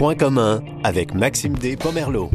[0.00, 1.76] Point commun avec Maxime D.
[1.76, 2.30] Pomerleau.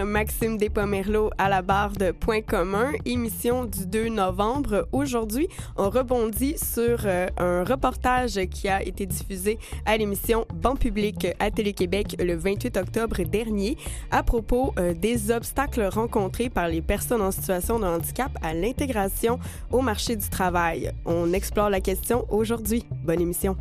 [0.00, 4.88] Maxime Despomerlo à la barre de Point commun, émission du 2 novembre.
[4.92, 11.26] Aujourd'hui, on rebondit sur euh, un reportage qui a été diffusé à l'émission Banc public
[11.38, 13.76] à Télé-Québec le 28 octobre dernier
[14.10, 19.38] à propos euh, des obstacles rencontrés par les personnes en situation de handicap à l'intégration
[19.70, 20.92] au marché du travail.
[21.04, 22.84] On explore la question aujourd'hui.
[23.04, 23.56] Bonne émission.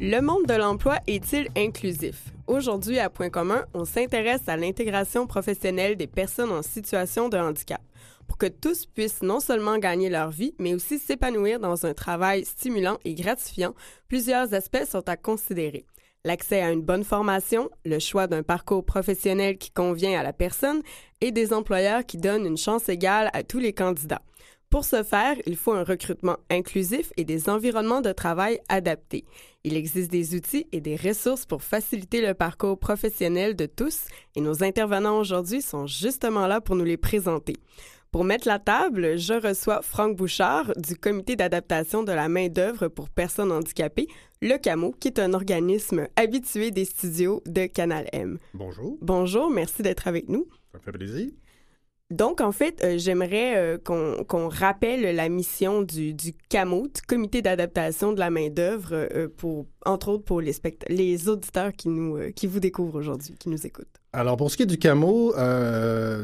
[0.00, 2.26] Le monde de l'emploi est-il inclusif?
[2.46, 7.80] Aujourd'hui, à Point commun, on s'intéresse à l'intégration professionnelle des personnes en situation de handicap
[8.28, 12.44] pour que tous puissent non seulement gagner leur vie, mais aussi s'épanouir dans un travail
[12.44, 13.74] stimulant et gratifiant.
[14.06, 15.84] Plusieurs aspects sont à considérer.
[16.24, 20.82] L'accès à une bonne formation, le choix d'un parcours professionnel qui convient à la personne
[21.20, 24.22] et des employeurs qui donnent une chance égale à tous les candidats.
[24.70, 29.24] Pour ce faire, il faut un recrutement inclusif et des environnements de travail adaptés.
[29.64, 34.04] Il existe des outils et des ressources pour faciliter le parcours professionnel de tous
[34.36, 37.56] et nos intervenants aujourd'hui sont justement là pour nous les présenter.
[38.12, 43.10] Pour mettre la table, je reçois Franck Bouchard du Comité d'adaptation de la main-d'œuvre pour
[43.10, 44.06] personnes handicapées,
[44.40, 48.38] le CAMO, qui est un organisme habitué des studios de Canal M.
[48.54, 48.96] Bonjour.
[49.02, 50.46] Bonjour, merci d'être avec nous.
[50.72, 51.30] Ça me fait plaisir.
[52.10, 57.42] Donc, en fait, euh, j'aimerais euh, qu'on rappelle la mission du, du CAMO, du Comité
[57.42, 60.54] d'adaptation de la main-d'œuvre, euh, pour, entre autres pour les,
[60.88, 63.86] les auditeurs qui, nous, qui vous découvrent aujourd'hui, qui nous écoutent.
[64.14, 65.34] Alors, pour ce qui est du CAMO,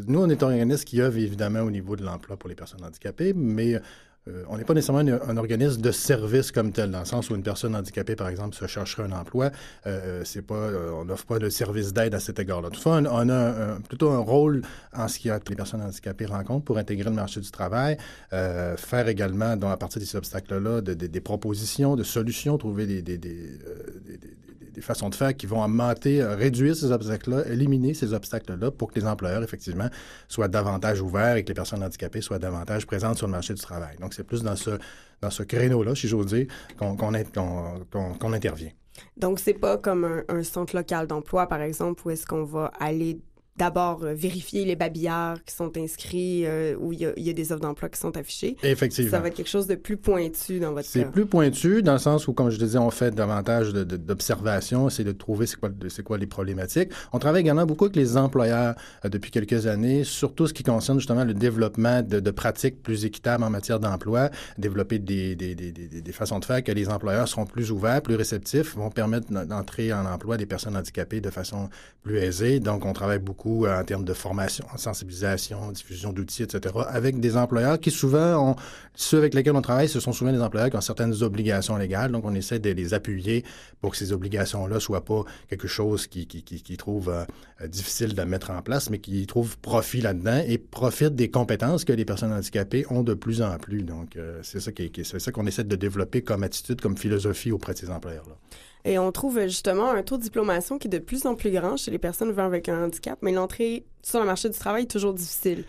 [0.07, 2.83] nous, on est un organisme qui œuvre évidemment au niveau de l'emploi pour les personnes
[2.83, 3.79] handicapées, mais
[4.27, 7.35] euh, on n'est pas nécessairement un, organisme de service comme tel, dans le sens où
[7.35, 9.51] une personne handicapée, par exemple, se chercherait un emploi.
[9.87, 12.71] Euh, c'est pas, euh, on n'offre pas de service d'aide à cet égard-là.
[12.71, 14.63] Toutefois, on, on a plutôt un rôle
[14.95, 17.99] en ce qui a les personnes handicapées rencontrent pour intégrer le marché du travail,
[18.31, 23.19] faire également, dans, à partir de ces obstacles-là, des propositions, de solutions, trouver des
[24.81, 28.99] façons de faire qui vont augmenter, euh, réduire ces obstacles-là, éliminer ces obstacles-là pour que
[28.99, 29.89] les employeurs, effectivement,
[30.29, 33.61] soient davantage ouverts et que les personnes handicapées soient davantage présentes sur le marché du
[33.61, 33.97] travail.
[34.01, 34.79] Donc, c'est plus dans ce,
[35.21, 36.47] dans ce créneau-là, si j'ose dire,
[36.79, 38.71] qu'on intervient.
[39.17, 43.21] Donc, c'est pas comme un centre local d'emploi, par exemple, où est-ce qu'on va aller
[43.57, 47.63] d'abord euh, vérifier les babillards qui sont inscrits, euh, où il y, a, des offres
[47.63, 48.57] d'emploi qui sont affichées.
[48.63, 49.11] Effectivement.
[49.11, 50.89] Ça va être quelque chose de plus pointu dans votre cas.
[50.89, 55.05] C'est plus pointu dans le sens où, comme je disais, on fait davantage d'observation, c'est
[55.05, 55.71] de trouver c'est quoi,
[56.05, 56.91] quoi les problématiques.
[57.13, 60.99] On travaille également beaucoup avec les employeurs euh, depuis quelques années, surtout ce qui concerne
[60.99, 66.13] justement le développement de, pratiques plus équitables en matière d'emploi, développer des, des, des, des,
[66.13, 70.05] façons de faire que les employeurs seront plus ouverts, plus réceptifs, vont permettre d'entrer en
[70.07, 71.69] emploi des personnes handicapées de façon
[72.03, 72.59] plus aisée.
[72.59, 77.37] Donc, on travaille beaucoup euh, en termes de formation, sensibilisation, diffusion d'outils, etc., avec des
[77.37, 78.57] employeurs qui souvent ont,
[78.95, 82.13] ceux avec lesquels on travaille, ce sont souvent des employeurs qui ont certaines obligations légales,
[82.13, 83.45] donc on essaie de les appuyer
[83.81, 87.25] pour que ces obligations-là soient pas quelque chose qui, qui, qui, qui trouve euh,
[87.69, 91.93] difficile de mettre en place, mais qui trouve profit là-dedans et profite des compétences que
[91.93, 93.83] les personnes handicapées ont de plus en plus.
[93.83, 94.71] Donc, euh, c'est ça
[95.19, 98.37] ça qu'on essaie de développer comme attitude, comme philosophie auprès de ces employeurs-là.
[98.85, 101.77] Et on trouve justement un taux de diplomation qui est de plus en plus grand
[101.77, 104.91] chez les personnes vivant avec un handicap, mais l'entrée sur le marché du travail est
[104.91, 105.65] toujours difficile.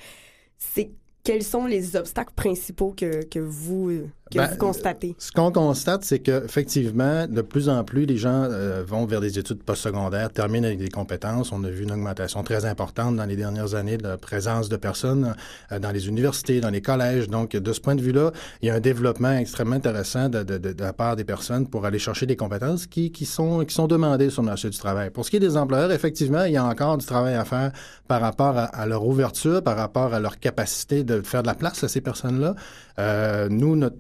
[0.58, 0.92] C'est
[1.24, 5.16] quels sont les obstacles principaux que, que vous que ben, vous constatez?
[5.20, 9.38] Ce qu'on constate, c'est qu'effectivement, de plus en plus, les gens euh, vont vers des
[9.38, 11.52] études postsecondaires, terminent avec des compétences.
[11.52, 14.78] On a vu une augmentation très importante dans les dernières années de la présence de
[14.78, 15.36] personnes
[15.72, 17.30] euh, dans les universités, dans les collèges.
[17.30, 18.32] Donc, de ce point de vue-là,
[18.62, 21.86] il y a un développement extrêmement intéressant de, de, de, la part des personnes pour
[21.86, 25.12] aller chercher des compétences qui, qui, sont, qui sont demandées sur le marché du travail.
[25.12, 27.72] Pour ce qui est des employeurs, effectivement, il y a encore du travail à faire
[28.08, 31.84] par rapport à, leur ouverture, par rapport à leur capacité de faire de la place
[31.84, 32.56] à ces personnes-là.
[32.98, 33.98] Euh, nous, notre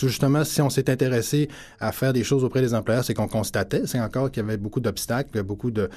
[0.00, 1.48] justement, si on s'est intéressé
[1.80, 4.56] à faire des choses auprès des employeurs, c'est qu'on constatait, c'est encore qu'il y avait
[4.56, 5.88] beaucoup d'obstacles, beaucoup de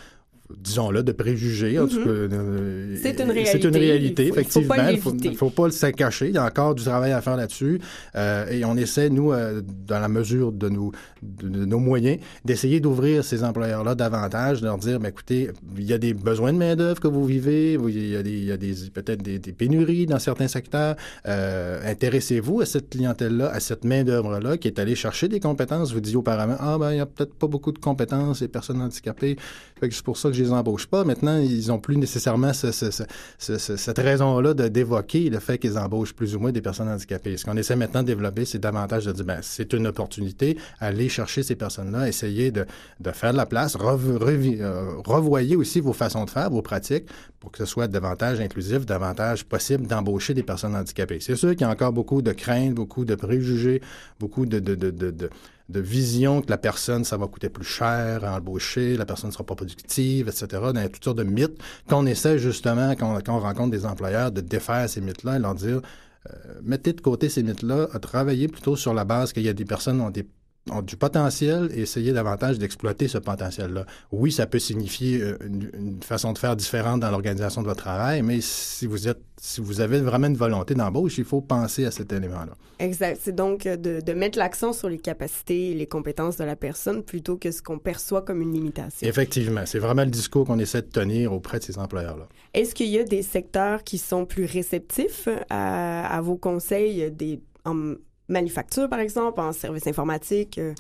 [0.58, 1.78] disons-le, de préjugés.
[1.78, 3.52] Euh, c'est une réalité.
[3.52, 4.76] C'est une réalité, effectivement.
[4.90, 6.30] Il ne faut, pas le cacher.
[6.30, 7.80] Il y a encore du travail à faire là-dessus.
[8.16, 13.44] Euh, et on essaie, nous, euh, dans la mesure de, nos moyens, d'essayer d'ouvrir ces
[13.44, 17.26] employeurs-là davantage, de leur dire, écoutez, il y a des besoins de main-d'œuvre que vous
[17.26, 20.96] vivez, il y a, des, des peut-être des, pénuries dans certains secteurs.
[21.26, 25.94] Intéressez-vous à cette clientèle-là, à cette main-d'œuvre-là qui est allée chercher des compétences?
[25.94, 28.82] Vous disiez auparavant, ah, ben, il n'y a peut-être pas beaucoup de compétences, et personnes
[28.82, 29.38] handicapées.
[29.82, 31.04] C'est pour ça que je les pas.
[31.04, 36.52] Maintenant, ils n'ont plus nécessairement cette raison-là d'évoquer le fait qu'ils embauchent plus ou moins
[36.52, 37.38] des personnes handicapées.
[37.38, 41.10] Ce qu'on essaie maintenant de développer, c'est davantage de dire, ben, c'est une opportunité, aller
[41.10, 42.66] chercher ces personnes-là, essayer de,
[43.14, 47.06] faire de la place, euh, revoyer aussi vos façons de faire, vos pratiques,
[47.40, 51.20] pour que ce soit davantage inclusif, davantage possible d'embaucher des personnes handicapées.
[51.20, 53.82] C'est sûr qu'il y a encore beaucoup de craintes, beaucoup de préjugés,
[54.20, 54.60] beaucoup de,
[55.70, 59.34] de vision que la personne, ça va coûter plus cher à embaucher, la personne ne
[59.34, 60.48] sera pas productive, etc.
[60.76, 64.90] A toutes sortes de mythes qu'on essaie justement, quand, on rencontre des employeurs, de défaire
[64.90, 65.82] ces mythes-là et leur dire,
[66.30, 66.34] euh,
[66.64, 69.98] mettez de côté ces mythes-là, travaillez plutôt sur la base qu'il y a des personnes
[69.98, 70.28] qui ont des
[70.72, 73.86] ont du potentiel et essayer davantage d'exploiter ce potentiel-là.
[74.12, 78.22] Oui, ça peut signifier euh, une, façon de faire différente dans l'organisation de votre travail,
[78.22, 81.92] mais si vous êtes, si vous avez vraiment une volonté d'embauche, il faut penser à
[81.92, 82.54] cet élément-là.
[82.80, 83.20] Exact.
[83.22, 86.56] C'est donc euh, de, de mettre l'accent sur les capacités et les compétences de la
[86.56, 89.08] personne plutôt que ce qu'on perçoit comme une limitation.
[89.08, 89.64] Effectivement.
[89.66, 92.28] C'est vraiment le discours qu'on essaie de tenir auprès de ces employeurs-là.
[92.54, 97.42] Est-ce qu'il y a des secteurs qui sont plus réceptifs à, à vos conseils, des,
[97.66, 97.96] en,
[98.30, 100.58] manufacture, par exemple, en service informatique.
[100.58, 100.74] Euh,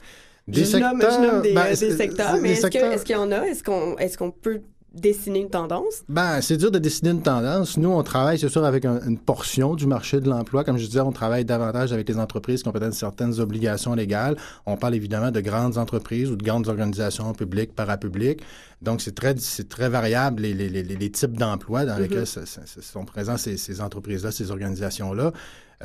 [0.47, 3.31] des je, secteurs, nomme, des, ben, euh, des secteurs, mais est-ce qu'il est y en
[3.31, 3.45] a?
[3.45, 4.61] Est-ce qu'on est qu'on peut
[4.91, 6.03] dessiner une tendance?
[6.07, 7.77] Ben, c'est dur de dessiner une tendance.
[7.77, 10.63] Nous, on travaille, c'est sûr, avec une portion du marché de l'emploi.
[10.63, 14.35] Comme je disais, on travaille davantage avec les entreprises qui ont peut-être certaines obligations légales.
[14.65, 18.41] On parle évidemment de grandes entreprises ou de grandes organisations publiques, parapubliques.
[18.81, 22.01] Donc, c'est très, très variable les, les, les, les types d'emplois dans mm-hmm.
[22.01, 25.31] lesquels sont présents ces, ces entreprises-là, ces organisations-là.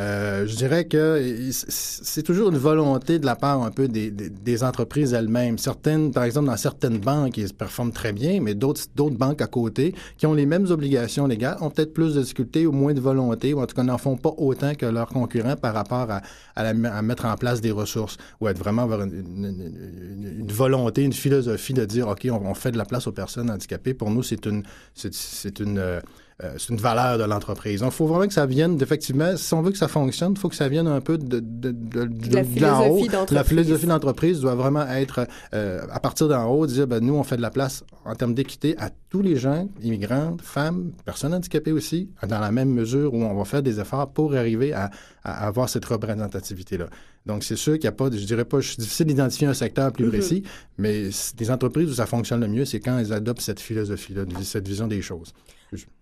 [0.00, 5.12] Euh, je dirais que c'est toujours une volonté de la part un peu des, entreprises
[5.12, 5.58] elles-mêmes.
[5.58, 9.94] Certaines, par exemple, dans certaines banques, ils performent très bien, mais d'autres banques à côté
[10.16, 13.54] qui ont les mêmes obligations légales ont peut-être plus de difficultés ou moins de volonté,
[13.54, 16.22] ou en tout cas n'en font pas autant que leurs concurrents par rapport à,
[16.56, 21.84] à, mettre en place des ressources ou être vraiment avoir une, volonté, une philosophie de
[21.84, 23.94] dire, OK, on, on, fait de la place aux personnes handicapées.
[23.94, 24.64] Pour nous, c'est une,
[24.94, 26.00] c'est une
[26.42, 27.80] euh, c'est une valeur de l'entreprise.
[27.80, 30.38] Donc, il faut vraiment que ça vienne, effectivement, si on veut que ça fonctionne, il
[30.38, 33.34] faut que ça vienne un peu de, de, de, de la philosophie d'entreprise.
[33.36, 37.22] La philosophie d'entreprise doit vraiment être, euh, à partir d'en haut, dire, ben, nous, on
[37.22, 41.70] fait de la place en termes d'équité à tous les gens, immigrants, femmes, personnes handicapées
[41.70, 44.90] aussi, dans la même mesure où on va faire des efforts pour arriver à,
[45.22, 46.86] à avoir cette représentativité-là.
[47.26, 49.92] Donc, c'est sûr qu'il n'y a pas, je dirais pas, c'est difficile d'identifier un secteur
[49.92, 50.10] plus mm-hmm.
[50.10, 50.42] précis,
[50.78, 54.66] mais des entreprises où ça fonctionne le mieux, c'est quand elles adoptent cette philosophie-là, cette
[54.66, 55.32] vision des choses.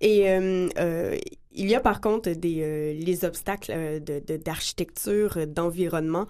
[0.01, 1.17] Et euh, euh,
[1.53, 4.01] il y a par contre des euh, les obstacles
[4.45, 6.27] d'architecture, de, d'environnement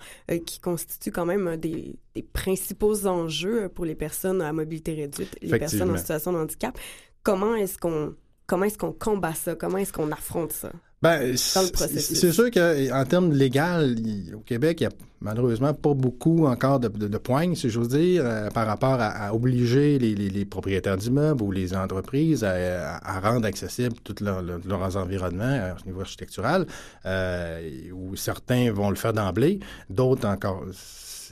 [0.46, 5.58] qui constituent quand même des, des, principaux enjeux pour les personnes à mobilité réduite, les
[5.58, 6.78] personnes en situation de handicap.
[7.22, 8.14] Comment est-ce qu'on
[8.46, 9.54] comment est-ce qu'on combat ça?
[9.54, 10.72] Comment est-ce qu'on affronte ça?
[11.02, 13.96] Ben, c'est sûr qu'en termes légal,
[14.34, 14.90] au Québec, il y a
[15.20, 19.98] malheureusement pas beaucoup encore de, de, poignes, si j'ose dire, euh, par rapport à, obliger
[19.98, 24.96] les, les, les propriétaires d'immeubles ou les entreprises à, à rendre accessibles tous leur, leurs
[24.96, 26.66] environnements à niveau architectural,
[27.04, 29.58] euh, où certains vont le faire d'emblée,
[29.90, 30.64] d'autres encore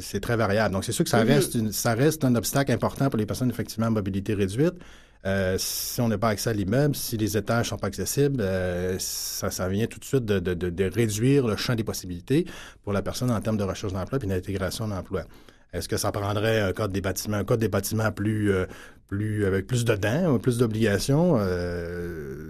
[0.03, 0.73] c'est très variable.
[0.73, 1.29] Donc, c'est sûr que ça, mm-hmm.
[1.29, 4.75] reste une, ça reste un obstacle important pour les personnes effectivement à mobilité réduite.
[5.27, 8.97] Euh, si on n'a pas accès à l'immeuble, si les étages sont pas accessibles, euh,
[8.99, 12.47] ça, ça vient tout de suite de, réduire le champ des possibilités
[12.83, 15.25] pour la personne en termes de recherche d'emploi et d'intégration d'emploi.
[15.73, 18.67] Est-ce que ça prendrait un code des bâtiments, un code des bâtiments plus, euh,
[19.09, 21.39] plus avec plus de dents, plus d'obligations?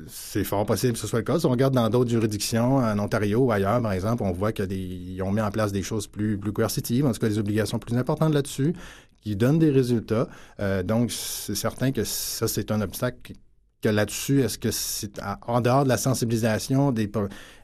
[0.06, 1.38] C'est fort possible que ce soit le cas.
[1.38, 5.22] Si on regarde dans d'autres juridictions, en Ontario ou ailleurs, par exemple, on voit qu'ils
[5.22, 7.96] ont mis en place des choses plus, plus coercitives, en tout cas des obligations plus
[7.96, 8.74] importantes là-dessus,
[9.20, 10.28] qui donnent des résultats.
[10.60, 13.34] Euh, donc, c'est certain que ça, c'est un obstacle
[13.80, 17.10] que là-dessus, est-ce que c'est en dehors de la sensibilisation, des,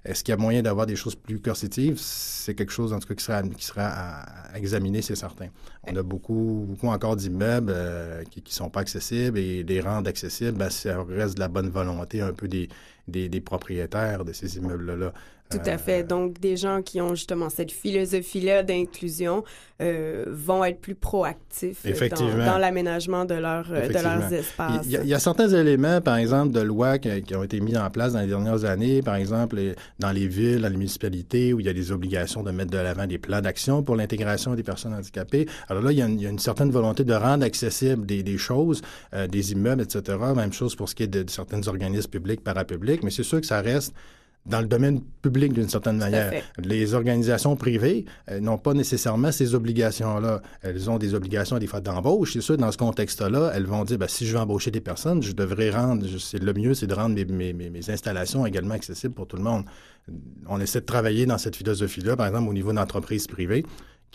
[0.04, 1.98] est-ce qu'il y a moyen d'avoir des choses plus coercitives?
[1.98, 5.48] C'est quelque chose, en tout cas, qui sera, qui sera à, examiner, c'est certain.
[5.82, 10.08] On a beaucoup, beaucoup encore d'immeubles euh, qui ne sont pas accessibles et les rendre
[10.08, 12.68] accessibles, ben, ça reste de la bonne volonté un peu des,
[13.08, 15.12] des propriétaires de ces immeubles-là.
[15.50, 16.03] Tout à fait.
[16.03, 19.45] Donc, des gens qui ont justement cette philosophie-là d'inclusion
[19.81, 24.85] euh, vont être plus proactifs dans, dans l'aménagement de, leur, euh, de leurs espaces.
[24.87, 27.43] Il y, a, il y, a, certains éléments, par exemple, de loi qui, qui, ont
[27.43, 29.61] été mis en place dans les dernières années, par exemple,
[29.99, 32.79] dans les villes, dans les municipalités, où il y a des obligations de mettre de
[32.79, 35.47] l'avant des plans d'action pour l'intégration des personnes handicapées.
[35.69, 38.07] Alors là, il y a une, il y a une certaine volonté de rendre accessibles
[38.07, 38.83] des, des choses,
[39.15, 40.19] euh, des immeubles, etc.
[40.35, 43.41] Même chose pour ce qui est de, de certains organismes publics, parapublics, mais c'est sûr
[43.41, 43.93] que ça reste
[44.47, 46.33] dans le domaine public d'une certaine manière.
[46.59, 50.41] Les organisations privées euh, n'ont pas nécessairement ces obligations-là.
[50.62, 52.35] Elles ont des obligations des fois d'embauche.
[52.35, 55.23] C'est sûr, dans ce contexte-là, elles vont dire, ben, si je veux embaucher des personnes,
[55.23, 59.15] je devrais rendre, c'est le mieux, c'est de rendre mes, mes, mes, installations également accessibles
[59.15, 59.65] pour tout le monde.
[60.49, 63.65] On essaie de travailler dans cette philosophie-là, par exemple, au niveau d'entreprises privées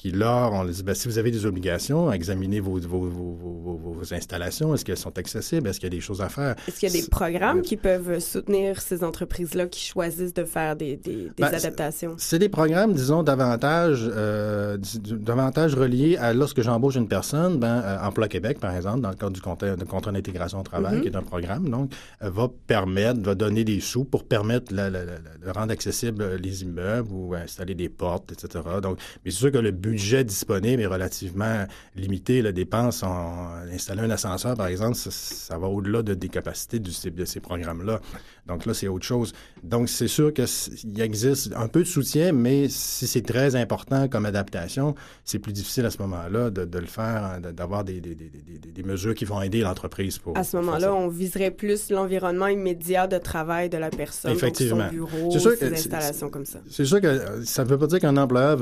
[0.02, 4.14] qui, lors, on dit, ben, si vous avez des obligations, examinez vos, vos, vos, vos
[4.16, 4.74] installations.
[4.74, 5.68] Est-ce qu'elles sont accessibles?
[5.68, 6.56] Est-ce qu'il y a des choses à faire?
[6.68, 10.76] Est-ce qu'il y a des programmes qui peuvent soutenir ces entreprises-là qui choisissent de faire
[10.76, 12.16] des, des, des ben, adaptations?
[12.18, 18.00] C'est des programmes, disons, davantage, euh, davantage reliés à lorsque j'embauche une personne, ben, euh,
[18.02, 21.02] Emploi Québec, par exemple, dans le cadre du contrat, contrat d'intégration au travail, mm-hmm.
[21.02, 21.92] qui est un programme, donc,
[22.24, 27.36] euh, va permettre, va donner des sous pour permettre de rendre accessibles les immeubles ou
[27.36, 28.64] installer des portes, etc.
[28.82, 32.42] Donc, mais c'est sûr que le but budget disponible est relativement limité.
[32.42, 37.26] La dépense, en, installer un ascenseur, par exemple, ça, va au-delà de, des capacités de
[37.26, 38.00] ces programmes-là.
[38.48, 39.34] Donc là, c'est autre chose.
[39.64, 44.26] Donc, c'est sûr qu'il existe un peu de soutien, mais si c'est très important comme
[44.26, 49.14] adaptation, c'est plus difficile à ce moment-là de, le faire, hein, d'avoir des, des, mesures
[49.14, 50.36] qui vont aider l'entreprise pour.
[50.38, 54.32] À ce moment-là, on viserait plus l'environnement immédiat de travail de la personne.
[54.32, 54.88] Effectivement.
[54.88, 56.60] son bureau, sûr ses installations comme ça.
[56.70, 58.58] C'est sûr que euh, ça ne veut pas dire qu'un employeur,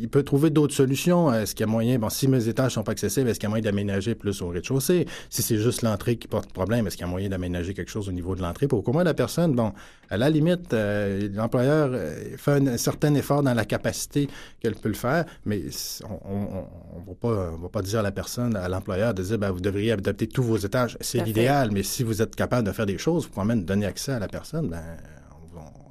[0.00, 1.32] il peut trouver d'autres solutions.
[1.32, 3.48] Est-ce qu'il y a moyen, bon, si mes étages sont pas accessibles, est-ce qu'il y
[3.48, 5.06] a moyen d'aménager plus au rez-de-chaussée?
[5.28, 8.08] Si c'est juste l'entrée qui porte problème, est-ce qu'il y a moyen d'aménager quelque chose
[8.08, 9.72] au niveau de l'entrée pour qu'au moins la personne, bon,
[10.10, 14.28] à la limite, euh, l'employeur euh, fait un, certain effort dans la capacité
[14.60, 15.62] qu'elle peut le faire, mais
[16.04, 19.50] on ne va, pas, va pas dire à la personne, à l'employeur, de dire, ben,
[19.50, 20.96] vous devriez adapter tous vos étages.
[21.00, 23.86] C'est l'idéal, mais si vous êtes capable de faire des choses, vous pouvez même donner
[23.86, 24.82] accès à la personne, ben,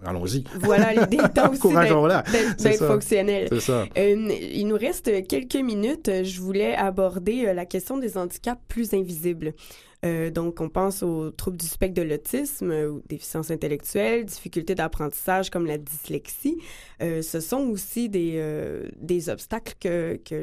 [0.06, 0.44] allons-y.
[0.60, 3.48] Voilà, l'idée est aussi d'être fonctionnel.
[3.50, 3.86] C'est ça.
[3.98, 6.10] Euh, il nous reste quelques minutes.
[6.24, 9.54] Je voulais aborder la question des handicaps plus invisibles.
[10.03, 14.75] Euh, donc, on pense aux troubles du spectre de l'autisme euh, ou déficience intellectuelle, difficultés
[14.75, 16.57] d'apprentissage comme la dyslexie.
[17.01, 20.36] Euh, ce sont aussi des, des obstacles que, que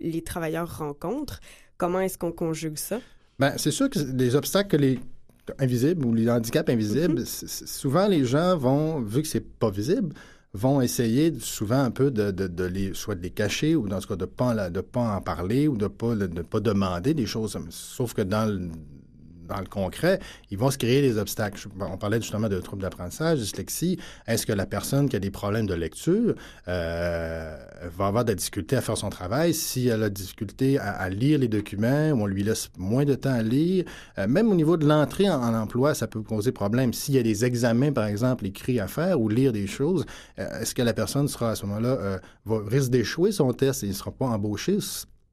[0.00, 1.40] les, travailleurs rencontrent.
[1.78, 3.00] Comment est-ce qu'on conjugue ça?
[3.38, 4.98] Bien, c'est sûr que les obstacles les
[5.60, 7.66] invisibles ou les handicaps invisibles, mm-hmm.
[7.66, 10.12] souvent les gens vont, vu que c'est pas visible,
[10.52, 14.06] vont essayer souvent un peu de, de, les, soit de les cacher ou dans ce
[14.08, 17.26] cas de ne pas, de pas en parler ou de pas, de pas demander des
[17.26, 17.56] choses.
[17.70, 18.70] Sauf que dans le,
[19.46, 21.68] dans le concret, ils vont se créer des obstacles.
[21.80, 23.98] On parlait justement de troubles d'apprentissage, dyslexie.
[24.26, 26.34] Est-ce que la personne qui a des problèmes de lecture
[26.68, 27.56] euh,
[27.96, 29.54] va avoir des difficultés à faire son travail?
[29.54, 33.32] Si elle a des difficultés à, lire les documents on lui laisse moins de temps
[33.32, 33.84] à lire?
[34.18, 36.92] Euh, même au niveau de l'entrée en, emploi, ça peut poser problème.
[36.92, 40.04] S'il y a des examens, par exemple, écrits à faire ou lire des choses,
[40.38, 43.92] euh, est-ce que la personne sera à ce moment-là, risque d'échouer son test et ne
[43.92, 44.78] sera pas embauché?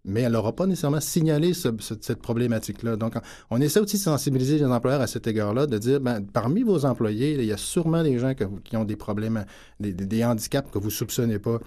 [0.05, 2.95] Mais elle n'aura pas nécessairement signalé cette problématique-là.
[2.95, 3.13] Donc,
[3.49, 6.85] on essaie aussi de sensibiliser les employeurs à cet égard-là, de dire, ben, parmi vos
[6.85, 8.33] employés, il y a sûrement des gens
[8.63, 9.45] qui ont des problèmes,
[9.79, 11.59] des, des handicaps que vous soupçonnez pas.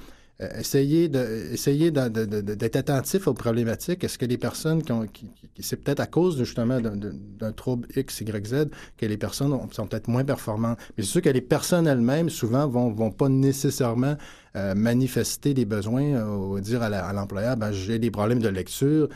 [0.43, 4.05] Euh, essayez de, essayez d'être attentif aux problématiques.
[4.05, 8.21] Est-ce que les personnes qui ont, qui, c'est peut-être à cause justement d'un trouble X,
[8.21, 8.67] Y, Z
[8.99, 10.79] que les personnes sont peut-être moins performantes.
[10.97, 14.17] Mais c'est sûr que les personnes elles-mêmes souvent vont, vont pas nécessairement
[14.57, 19.09] euh, manifester des besoins euh, ou dire à l'employeur, ben, j'ai des problèmes de lecture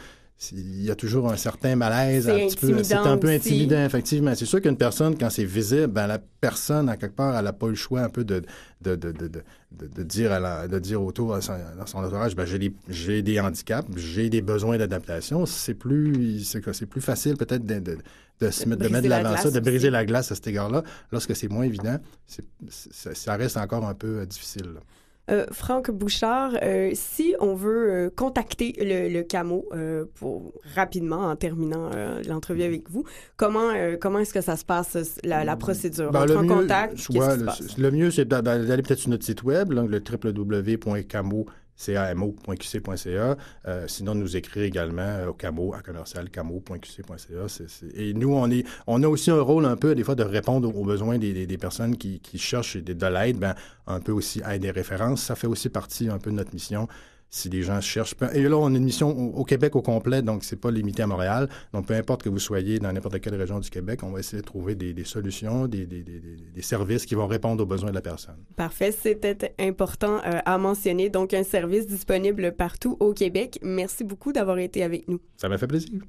[0.53, 4.35] il y a toujours un certain malaise, un petit peu, c'est un peu intimidant, effectivement.
[4.35, 7.53] C'est sûr qu'une personne, quand c'est visible, ben, la personne, à quelque part, elle n'a
[7.53, 8.43] pas le choix un peu de,
[8.81, 9.29] de, de, de,
[9.73, 11.53] de dire, à la, de dire autour à son,
[11.85, 15.45] son entourage, ben, j'ai, des, j'ai des handicaps, j'ai des besoins d'adaptation.
[15.45, 17.99] C'est plus, c'est, c'est plus facile peut-être de, de,
[18.41, 20.83] de, se mettre, de mettre de l'avant ça, de briser la glace à cet égard-là.
[21.13, 24.71] Lorsque c'est moins évident, c'est, ça reste encore un peu euh, difficile.
[25.31, 29.69] Euh, Franck Bouchard, euh, si on veut euh, contacter le, CAMO
[30.15, 31.91] pour rapidement en terminant
[32.27, 33.05] l'entrevue avec vous,
[33.37, 33.69] comment
[34.01, 36.11] comment est-ce que ça se passe la, procédure?
[36.11, 39.91] ben, le mieux, contact le, le, mieux c'est d'aller peut-être sur notre site web, donc
[39.91, 41.47] le www.camo
[41.87, 43.37] camo.qc.ca.
[43.67, 47.47] Euh, sinon, nous écrire également euh, camo, à commercial camo.qc.ca.
[47.95, 48.35] Et nous,
[48.87, 51.97] on, a aussi un rôle un peu, des fois, de répondre aux besoins des, personnes
[51.97, 53.55] qui, qui cherchent de, de l'aide, ben,
[53.87, 55.23] un peu aussi à des références.
[55.23, 56.89] Ça fait aussi partie un peu de notre mission
[57.31, 58.15] si les gens cherchent.
[58.35, 61.07] Et là, on a une mission au, Québec au complet, donc c'est pas limité à
[61.07, 61.49] Montréal.
[61.73, 64.43] Donc, peu importe que vous soyez dans n'importe quelle région du Québec, on va essayer
[64.43, 65.87] de trouver des, solutions, des,
[66.61, 68.37] services qui vont répondre aux besoins de la personne.
[68.57, 68.93] Parfait.
[68.93, 71.09] C'était important euh, à mentionner.
[71.09, 73.59] Donc, un service disponible partout au Québec.
[73.63, 75.21] Merci beaucoup d'avoir été avec nous.
[75.37, 76.01] Ça m'a fait plaisir.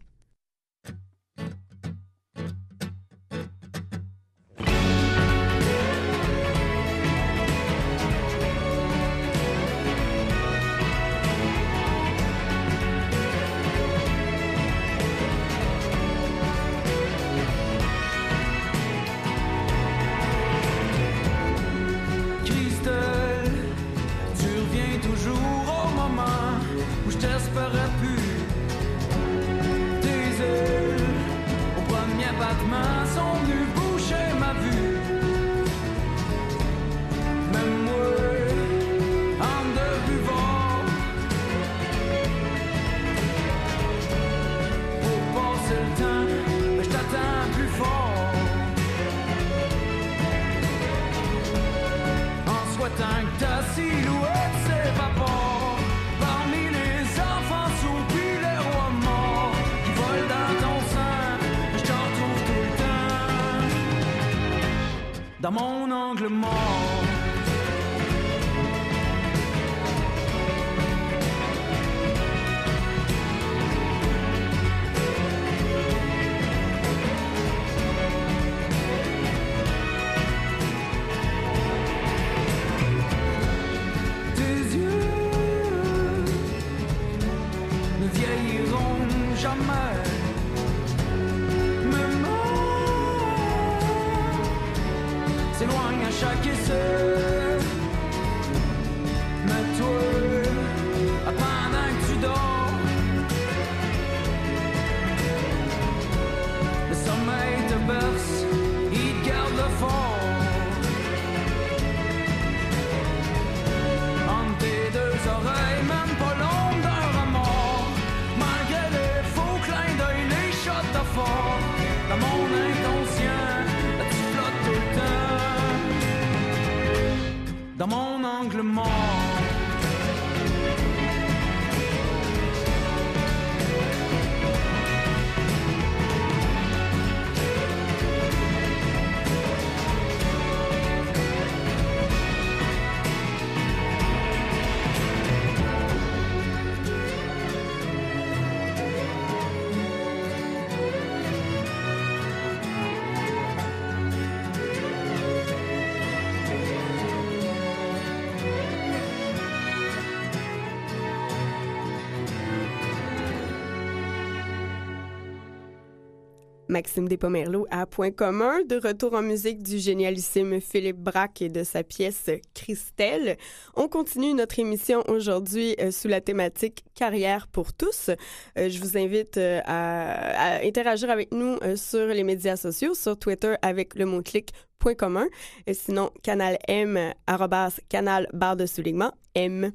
[166.82, 171.64] Maxime Despomerleau à Point commun, de retour en musique du génialissime Philippe Braque et de
[171.64, 173.38] sa pièce Christelle.
[173.76, 178.10] On continue notre émission aujourd'hui euh, sous la thématique Carrière pour tous.
[178.58, 183.16] Euh, je vous invite euh, à, à, interagir avec nous sur les médias sociaux, sur
[183.16, 185.28] Twitter avec le mot-clic Point commun,
[185.68, 189.72] et sinon canal M, arrobas, canal barre de soulignement M.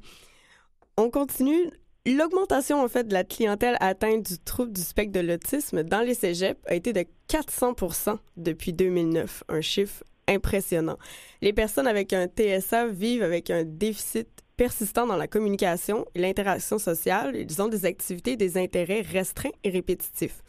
[0.97, 1.71] On continue
[2.07, 6.13] L'augmentation, en fait, de la clientèle atteinte du trouble du spectre de l'autisme dans les
[6.13, 10.97] cégeps a été de 400% depuis 2009, un chiffre impressionnant.
[11.41, 16.79] Les personnes avec un TSA vivent avec un déficit persistant dans la communication et l'interaction
[16.79, 17.35] sociale.
[17.35, 20.41] Ils ont des activités et des intérêts restreints et répétitifs.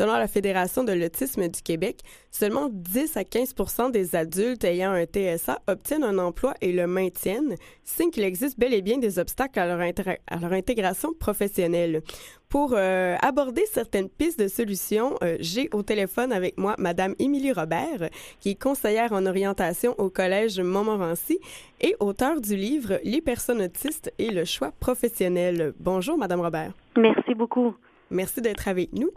[0.00, 5.04] Selon la Fédération de l'autisme du Québec, seulement 10 à 15 des adultes ayant un
[5.04, 9.58] TSA obtiennent un emploi et le maintiennent, signe qu'il existe bel et bien des obstacles
[9.58, 12.00] à leur, à leur intégration professionnelle.
[12.48, 17.52] Pour euh, aborder certaines pistes de solutions, euh, j'ai au téléphone avec moi Madame Émilie
[17.52, 18.08] Robert,
[18.40, 21.38] qui est conseillère en orientation au Collège Montmorency
[21.82, 25.74] et auteure du livre Les personnes autistes et le choix professionnel.
[25.78, 26.72] Bonjour, Madame Robert.
[26.96, 27.74] Merci beaucoup.
[28.10, 29.10] Merci d'être avec nous.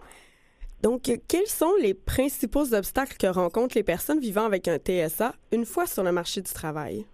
[0.84, 5.64] Donc, quels sont les principaux obstacles que rencontrent les personnes vivant avec un TSA une
[5.64, 7.06] fois sur le marché du travail?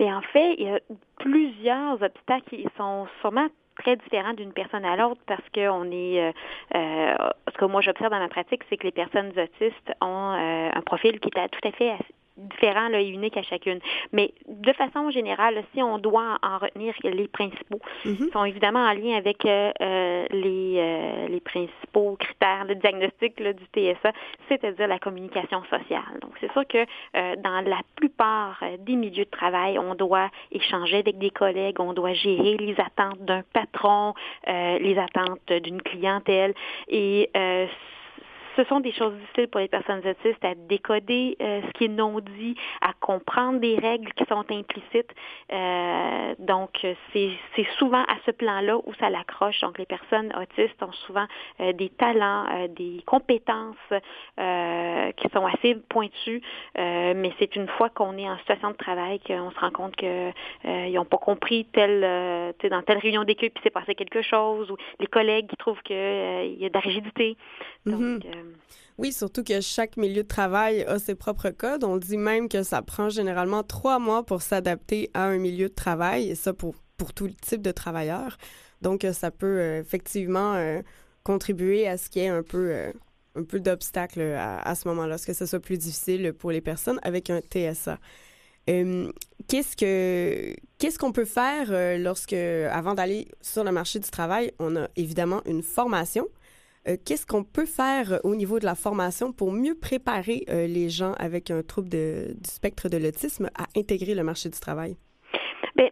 [0.00, 0.80] Bien, en fait, il y a
[1.20, 3.46] plusieurs obstacles qui sont sûrement
[3.78, 6.32] très différents d'une personne à l'autre parce qu'on est, euh,
[6.74, 7.14] euh,
[7.52, 10.80] ce que moi j'observe dans ma pratique, c'est que les personnes autistes ont euh, un
[10.82, 11.92] profil qui est tout à fait
[12.36, 13.80] différent là, et unique à chacune.
[14.12, 18.32] Mais de façon générale, si on doit en retenir les principaux, mm -hmm.
[18.32, 23.64] sont évidemment en lien avec euh, les, euh, les principaux critères de diagnostic là, du
[23.74, 24.12] TSA,
[24.48, 26.14] c'est-à-dire la communication sociale.
[26.22, 30.98] Donc, c'est sûr que euh, dans la plupart des milieux de travail, on doit échanger
[30.98, 34.14] avec des collègues, on doit gérer les attentes d'un patron,
[34.86, 36.52] les attentes d'une clientèle
[36.88, 37.30] et
[38.56, 41.88] ce sont des choses difficiles pour les personnes autistes à décoder euh, ce qui est
[41.88, 45.10] non dit, à comprendre des règles qui sont implicites.
[45.52, 46.70] Euh, donc,
[47.12, 49.60] c'est souvent à ce plan-là où ça l'accroche.
[49.60, 51.26] Donc, les personnes autistes ont souvent
[51.60, 53.76] euh, des talents, des compétences
[55.16, 56.40] qui sont assez pointues,
[56.76, 60.92] mais c'est une fois qu'on est en situation de travail qu'on se rend compte qu'ils
[60.92, 62.00] n'ont pas compris tel,
[62.70, 65.96] dans telle réunion d'équipe, il s'est passé quelque chose, ou les collègues qui trouvent qu'il
[65.96, 67.36] y a de la rigidité.
[67.84, 68.45] Donc, mm -hmm.
[68.98, 71.84] Oui, surtout que chaque milieu de travail a ses propres codes.
[71.84, 75.74] On dit même que ça prend généralement trois mois pour s'adapter à un milieu de
[75.74, 78.38] travail, et ça pour, pour tout type de travailleurs.
[78.80, 80.80] Donc, ça peut euh, effectivement euh,
[81.24, 82.92] contribuer à ce qu'il y ait un peu, euh,
[83.48, 87.28] peu d'obstacles à, ce moment-là, ce que ce soit plus difficile pour les personnes avec
[87.28, 87.98] un TSA.
[88.66, 94.74] qu'est-ce que qu'est-ce qu'on peut faire lorsque, avant d'aller sur le marché du travail, on
[94.76, 96.26] a évidemment une formation?
[96.26, 96.45] euh,
[97.04, 101.12] qu'est-ce qu'on peut faire au niveau de la formation pour mieux préparer euh, les gens
[101.18, 104.96] avec un trouble de, du spectre de l'autisme à intégrer le marché du travail?
[105.74, 105.90] Bien,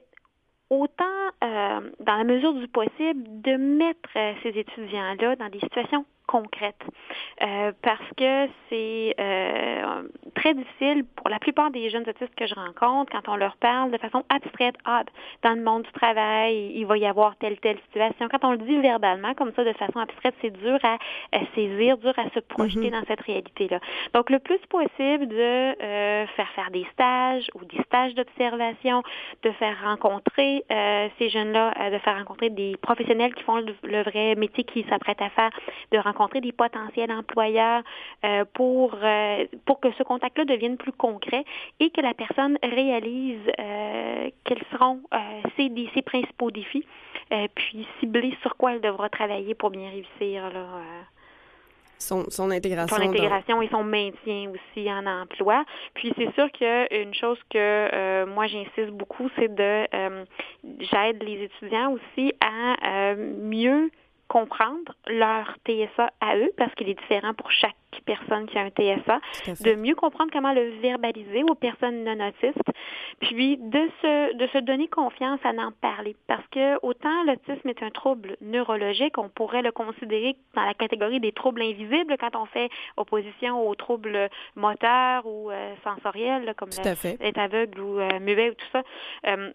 [0.71, 1.05] autant,
[1.43, 6.83] euh, dans la mesure du possible, de mettre euh, ces étudiants-là dans des situations concrètes.
[7.43, 10.03] Euh, parce que c'est euh,
[10.35, 13.91] très difficile pour la plupart des jeunes autistes que je rencontre quand on leur parle
[13.91, 14.75] de façon abstraite.
[14.85, 15.03] Ah,
[15.43, 18.29] dans le monde du travail, il va y avoir telle telle situation.
[18.31, 20.99] Quand on le dit verbalement, comme ça, de façon abstraite, c'est dur à,
[21.55, 23.81] saisir, dur à se projeter dans cette réalité-là.
[24.15, 29.03] Donc, le plus possible de euh, faire faire des stages ou des stages d'observation,
[29.43, 33.75] de faire rencontrer euh, ces jeunes-là, euh, de faire rencontrer des professionnels qui font le,
[33.83, 35.51] le vrai métier qu'ils s'apprêtent à faire,
[35.93, 37.83] de rencontrer rencontrer des potentiels employeurs
[38.25, 41.45] euh, pour, euh, pour que ce contact-là devienne plus concret
[41.81, 45.01] et que la personne réalise euh, quels seront
[45.57, 46.87] ses, ses principaux défis,
[47.55, 50.51] puis cibler sur quoi elle devra travailler pour bien réussir.
[50.51, 50.67] Là,
[51.99, 52.97] son, son, intégration.
[52.97, 55.65] Son intégration et son maintien aussi en emploi.
[55.95, 59.87] Puis c'est sûr qu'une chose que moi j'insiste beaucoup, c'est de
[60.81, 63.91] j'aide les étudiants aussi à mieux
[64.35, 68.71] comprendre leur TSA à eux, parce qu'il est différent pour chaque personne qui a un
[68.71, 69.21] TSA,
[69.61, 72.73] de mieux comprendre comment le verbaliser aux personnes non autistes,
[73.21, 76.17] puis de se, de se donner confiance à en parler.
[76.27, 81.21] Parce que autant l'autisme est un trouble neurologique, on pourrait le considérer dans la catégorie
[81.21, 87.39] des troubles invisibles quand on fait opposition aux troubles moteurs ou euh, sensoriels, comme être
[87.39, 88.83] aveugle ou euh, muet ou tout ça.
[89.29, 89.53] Euh,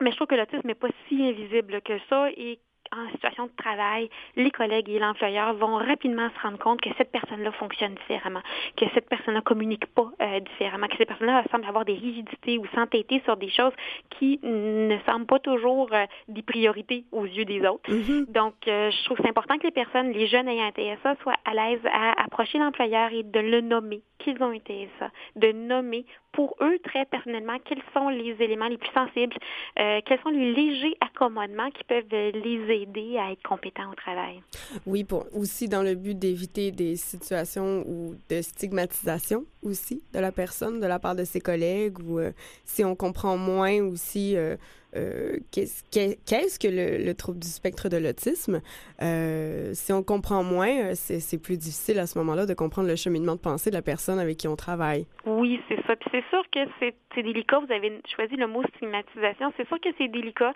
[0.00, 2.60] mais je trouve que l'autisme n'est pas si invisible que ça et
[2.94, 7.10] en situation de travail, les collègues et l'employeur vont rapidement se rendre compte que cette
[7.10, 8.42] personne-là fonctionne différemment,
[8.76, 12.66] que cette personne-là communique pas euh, différemment, que cette personne-là semble avoir des rigidités ou
[12.74, 13.72] s'entêter sur des choses
[14.10, 17.90] qui ne semblent pas toujours euh, des priorités aux yeux des autres.
[17.90, 18.30] Mm-hmm.
[18.30, 21.36] Donc, euh, je trouve c'est important que les personnes, les jeunes ayant un TSA, soient
[21.44, 26.04] à l'aise à approcher l'employeur et de le nommer qu'ils ont un TSA, de nommer
[26.32, 29.36] pour eux très personnellement quels sont les éléments les plus sensibles,
[29.76, 32.81] quels sont les légers accommodements qui peuvent les aider
[33.18, 34.42] à être compétent au travail.
[34.86, 40.32] Oui, pour, aussi dans le but d'éviter des situations ou de stigmatisation aussi de la
[40.32, 42.32] personne, de la part de ses collègues, ou euh,
[42.64, 44.56] si on comprend moins aussi euh,
[44.96, 48.60] euh, qu'est-ce que le, trouble du spectre de l'autisme?
[49.00, 52.96] Euh, si on comprend moins, euh, c'est plus difficile à ce moment-là de comprendre le
[52.96, 55.06] cheminement de pensée de la personne avec qui on travaille.
[55.24, 55.96] Oui, c'est ça.
[55.96, 57.60] Puis c'est sûr que c'est délicat.
[57.60, 59.52] Vous avez choisi le mot stigmatisation.
[59.56, 60.52] C'est sûr que c'est délicat.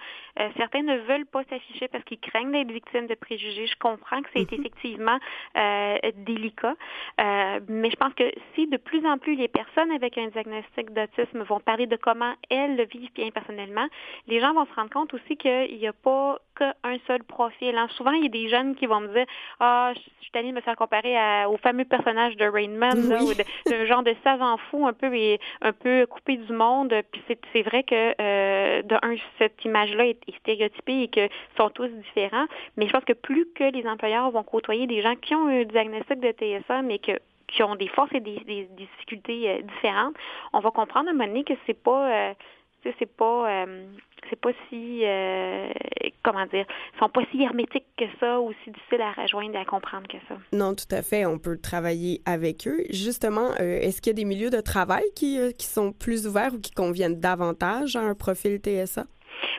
[0.57, 3.67] certains ne veulent pas s'afficher parce qu'ils craignent d'être victimes de préjugés.
[3.67, 4.61] Je comprends que c'est mm-hmm.
[4.61, 5.19] effectivement
[6.27, 6.75] délicat.
[7.19, 11.43] mais je pense que si de plus en plus les personnes avec un diagnostic d'autisme
[11.43, 13.87] vont parler de comment elles le vivent bien personnellement,
[14.29, 17.77] les gens vont se rendre compte aussi qu'il n'y a pas qu'un seul profil.
[17.77, 17.87] Hein.
[17.97, 19.27] Souvent, il y a des jeunes qui vont me dire
[19.61, 24.03] Ah, je suis allée me faire comparer au fameux personnage de Rainman, ou de, genre
[24.03, 25.11] de savant fou un peu
[25.63, 26.95] un peu coupé du monde.
[27.13, 31.89] Puis c'est vrai que euh, de un, cette image-là est, stéréotypée et que sont tous
[31.89, 32.47] différents.
[32.77, 35.65] Mais je pense que plus que les employeurs vont côtoyer des gens qui ont un
[35.65, 37.13] diagnostic de TSA, mais que
[37.49, 40.17] qui ont des forces et des, difficultés euh, différentes,
[40.53, 42.35] on va comprendre à un moment donné que c'est pas euh,
[42.99, 43.87] c'est pas euh,
[44.31, 45.69] c'est pas si euh,
[46.23, 46.67] comment dire,
[46.99, 50.19] sont pas si hermétiques que ça ou si difficiles à rejoindre et à comprendre que
[50.29, 50.37] ça.
[50.53, 51.27] Non, tout à fait.
[51.27, 52.85] On peut travailler avec eux.
[52.91, 56.55] Justement, euh, est-ce qu'il y a des milieux de travail qui, qui sont plus ouverts
[56.55, 59.07] ou qui conviennent davantage à un profil TSA?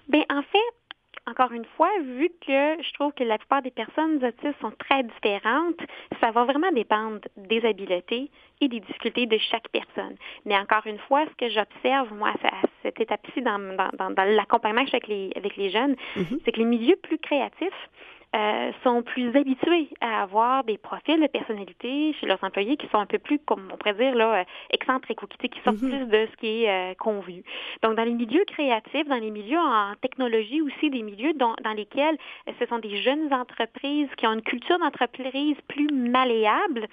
[0.10, 0.87] Bien, en fait,
[1.28, 5.04] encore une fois, vu que je trouve que la plupart des personnes autistes sont très
[5.04, 5.80] différentes,
[6.22, 10.16] ça va vraiment dépendre des habiletés et des difficultés de chaque personne.
[10.46, 15.08] Mais encore une fois, ce que j'observe, moi, à cette étape-ci dans, dans, l'accompagnement avec
[15.08, 16.40] les, avec les jeunes, mm-hmm.
[16.44, 17.90] c'est que les milieux plus créatifs,
[18.36, 22.98] euh, sont plus habitués à avoir des profils de personnalité chez leurs employés qui sont
[22.98, 25.90] un peu plus, comme on pourrait dire, là, euh, excentriques ou qui, sortent mhm.
[25.90, 27.44] plus de ce qui est euh, convenu.
[27.84, 32.18] Donc, dans les milieux créatifs, dans les milieux en technologie aussi, des milieux dans lesquels
[32.60, 36.88] ce sont des jeunes entreprises qui ont une culture d'entreprise plus malléable,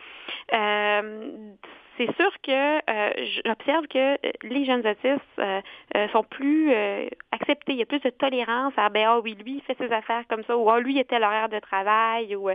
[1.97, 5.61] c'est sûr que euh, j'observe que euh, les jeunes autistes euh,
[6.13, 6.73] sont plus
[7.33, 7.73] acceptés.
[7.73, 10.25] Il y a plus de tolérance à ben ah oui, lui, il fait ses affaires
[10.29, 12.49] comme ça, ou ah, lui, était à l'horaire de travail, ou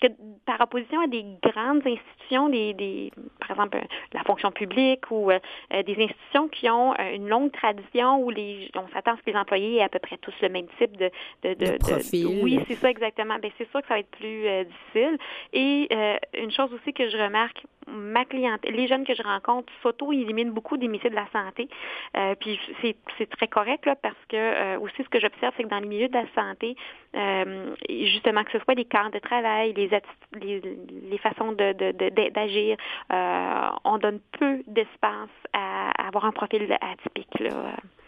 [0.00, 0.08] que
[0.46, 3.78] par opposition à des grandes institutions, des, des par exemple
[4.12, 9.12] la fonction publique ou des institutions qui ont une longue tradition où les on s'attend
[9.12, 11.10] à ce que les employés aient à peu près tous le même type de
[11.42, 13.36] de, de, oui c'est ça exactement.
[13.40, 15.18] Ben c'est sûr que ça va être plus difficile.
[15.52, 15.88] Et
[16.34, 20.76] une chose aussi que je remarque ma clientèle, les jeunes que je rencontre s'auto-éliminent beaucoup
[20.76, 21.68] des métiers de la santé.
[22.16, 25.68] Euh, puis c'est très correct là, parce que euh, aussi ce que j'observe, c'est que
[25.68, 26.76] dans les milieux de la santé,
[27.16, 29.87] euh, justement que ce soit les camps de travail, les,
[30.34, 32.76] les, façons d'agir,
[33.10, 37.28] de, on donne peu d'espace à, avoir un profil atypique.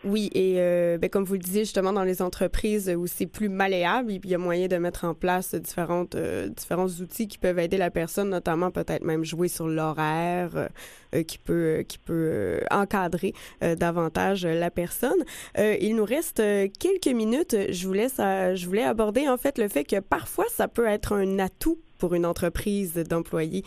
[0.02, 3.50] Oui, et euh, ben, comme vous le disiez, justement, dans les entreprises où c'est plus
[3.50, 7.58] malléable, il y a moyen de mettre en place différentes, euh, différents outils qui peuvent
[7.58, 10.68] aider la personne, notamment peut-être même jouer sur l'horaire,
[11.14, 15.24] euh, qui peut, qui peut encadrer davantage la personne.
[15.56, 16.36] il nous reste
[16.78, 17.56] quelques minutes.
[17.70, 21.14] Je vous laisse, je voulais aborder en fait le fait que parfois ça peut être
[21.14, 23.64] un atout pour une entreprise d'employer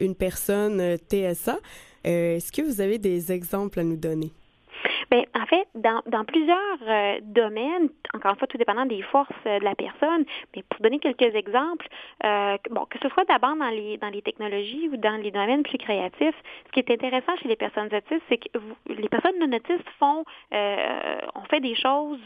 [0.00, 1.58] une personne TSA.
[2.04, 4.32] Est-ce que vous avez des exemples à nous donner?
[5.10, 9.30] Bien, en fait, dans, dans plusieurs euh, domaines, encore une fois, tout dépendant des forces
[9.46, 11.86] euh, de la personne, mais pour donner quelques exemples,
[12.24, 15.62] euh, bon, que ce soit d'abord dans les dans les technologies ou dans les domaines
[15.62, 16.34] plus créatifs,
[16.66, 20.24] ce qui est intéressant chez les personnes autistes, c'est que les personnes non autistes font,
[20.52, 22.18] on fait des choses,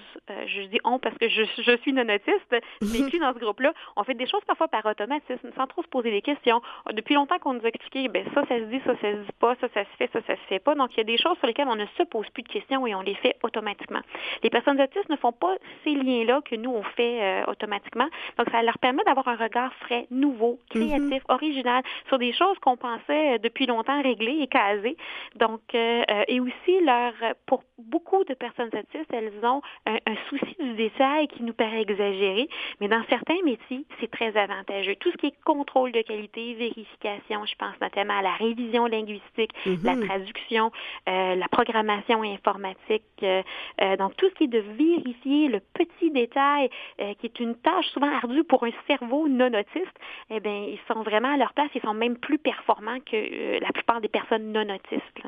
[0.46, 4.04] je dis on parce que je, je suis non autiste, mais dans ce groupe-là, on
[4.04, 6.62] fait des choses parfois par automatisme, sans trop se poser des questions.
[6.92, 9.32] Depuis longtemps qu'on nous a expliqué, ben ça, ça se dit, ça, ça se dit
[9.38, 10.74] pas, ça, ça se fait, ça, ça se fait pas.
[10.74, 12.69] Donc, il y a des choses sur lesquelles on ne se pose plus de questions
[12.70, 14.00] et on les fait automatiquement.
[14.42, 18.08] Les personnes autistes ne font pas ces liens-là que nous, on fait euh, automatiquement.
[18.38, 21.20] Donc, ça leur permet d'avoir un regard frais, nouveau, créatif, mhm.
[21.28, 24.96] original sur des choses qu'on pensait euh, depuis longtemps réglées et casées.
[25.36, 27.12] Donc, euh, et aussi, leur,
[27.46, 32.48] pour beaucoup de personnes autistes, elles ont un, souci du détail qui nous paraît exagéré,
[32.80, 34.96] mais dans certains métiers, c'est très avantageux.
[34.96, 39.52] Tout ce qui est contrôle de qualité, vérification, je pense notamment à la révision linguistique,
[39.82, 40.06] la mhm.
[40.06, 40.70] traduction,
[41.06, 43.42] la programmation informatique, euh,
[43.80, 46.70] euh, donc, tout ce qui est de vérifier le petit détail,
[47.00, 49.96] euh, qui est une tâche souvent ardue pour un cerveau non autiste,
[50.30, 53.72] eh bien, ils sont vraiment à leur place, ils sont même plus performants que la
[53.72, 55.26] plupart des personnes non autistes.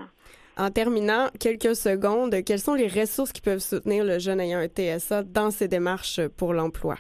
[0.58, 4.68] En terminant, quelques secondes, quelles sont les ressources qui peuvent soutenir le jeune ayant un
[4.68, 6.96] TSA dans ses démarches pour l'emploi?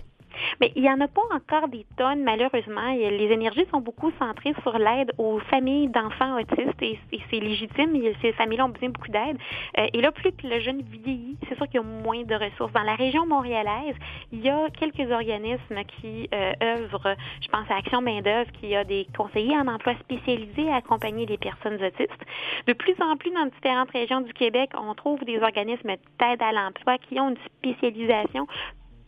[0.60, 2.92] Mais il n'y en a pas encore des tonnes, malheureusement.
[2.92, 6.98] Les énergies sont beaucoup centrées sur l'aide aux familles d'enfants autistes et,
[7.30, 7.96] c'est légitime.
[8.20, 9.38] Ces familles-là ont besoin beaucoup d'aide.
[9.78, 12.34] Euh, et là, plus que le jeune vieillit, c'est sûr qu'il y a moins de
[12.34, 12.72] ressources.
[12.72, 13.94] Dans la région montréalaise,
[14.32, 17.14] il y a quelques organismes qui euh, œuvrent.
[17.40, 21.38] Je pense à Action Main-d'œuvre, qui a des conseillers en emploi spécialisés à accompagner les
[21.38, 22.24] personnes autistes.
[22.66, 26.52] De plus en plus, dans différentes régions du Québec, on trouve des organismes d'aide à
[26.52, 28.46] l'emploi qui ont une spécialisation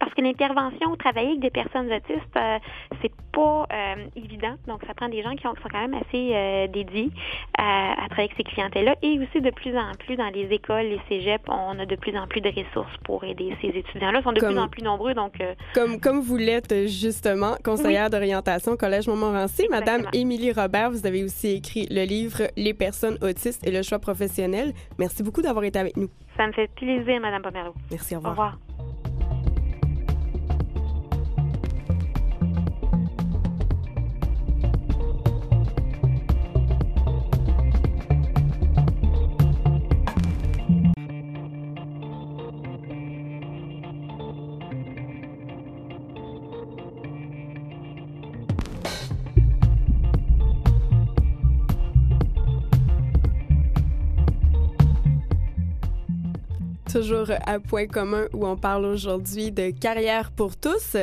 [0.05, 2.59] parce que l'intervention, travailler avec des personnes autistes, euh,
[3.01, 4.55] c'est pas euh, évident.
[4.69, 7.11] Donc, ça prend des gens qui, sont quand même assez euh, dédiés
[7.57, 8.97] à, travailler avec ces clientèles-là.
[9.03, 12.17] Et aussi, de plus en plus, dans les écoles, les cégeps, on a de plus
[12.19, 14.21] en plus de ressources pour aider ces étudiants-là.
[14.21, 15.15] Ils sont de plus en plus nombreux.
[15.15, 15.43] Donc,
[15.75, 21.25] comme, comme vous l'êtes justement, conseillère d'orientation au Collège Montmorency, Madame Émilie Robert, vous avez
[21.25, 24.73] aussi écrit le livre Les personnes autistes et le choix professionnel.
[24.99, 26.09] Merci beaucoup d'avoir été avec nous.
[26.37, 27.73] Ça me fait plaisir, Madame Pomero.
[27.91, 28.33] Merci, au revoir.
[28.33, 28.94] Au revoir.
[56.95, 60.97] Toujours à point commun où on parle aujourd'hui de carrière pour tous.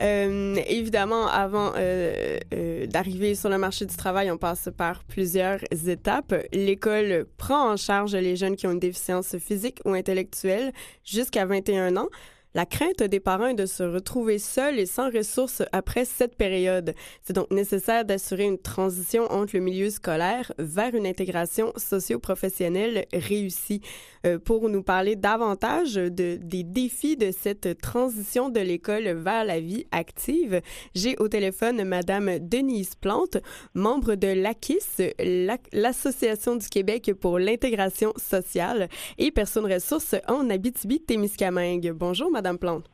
[0.00, 5.58] Euh, évidemment, avant euh, euh, d'arriver sur le marché du travail, on passe par plusieurs
[5.86, 6.34] étapes.
[6.54, 10.72] L'école prend en charge les jeunes qui ont une déficience physique ou intellectuelle
[11.04, 12.08] jusqu'à 21 ans.
[12.56, 16.94] La crainte des parents est de se retrouver seuls et sans ressources après cette période.
[17.24, 23.80] C'est donc nécessaire d'assurer une transition entre le milieu scolaire vers une intégration socio-professionnelle réussie.
[24.24, 29.58] Euh, pour nous parler davantage de, des défis de cette transition de l'école vers la
[29.58, 30.60] vie active,
[30.94, 33.36] j'ai au téléphone Madame Denise Plante,
[33.74, 35.12] membre de l'AKIS,
[35.72, 38.88] l'Association du Québec pour l'intégration sociale
[39.18, 41.90] et personnes ressources en Abitibi-Témiscamingue.
[41.90, 42.43] Bonjour, Madame.
[42.44, 42.90] Madame Plante.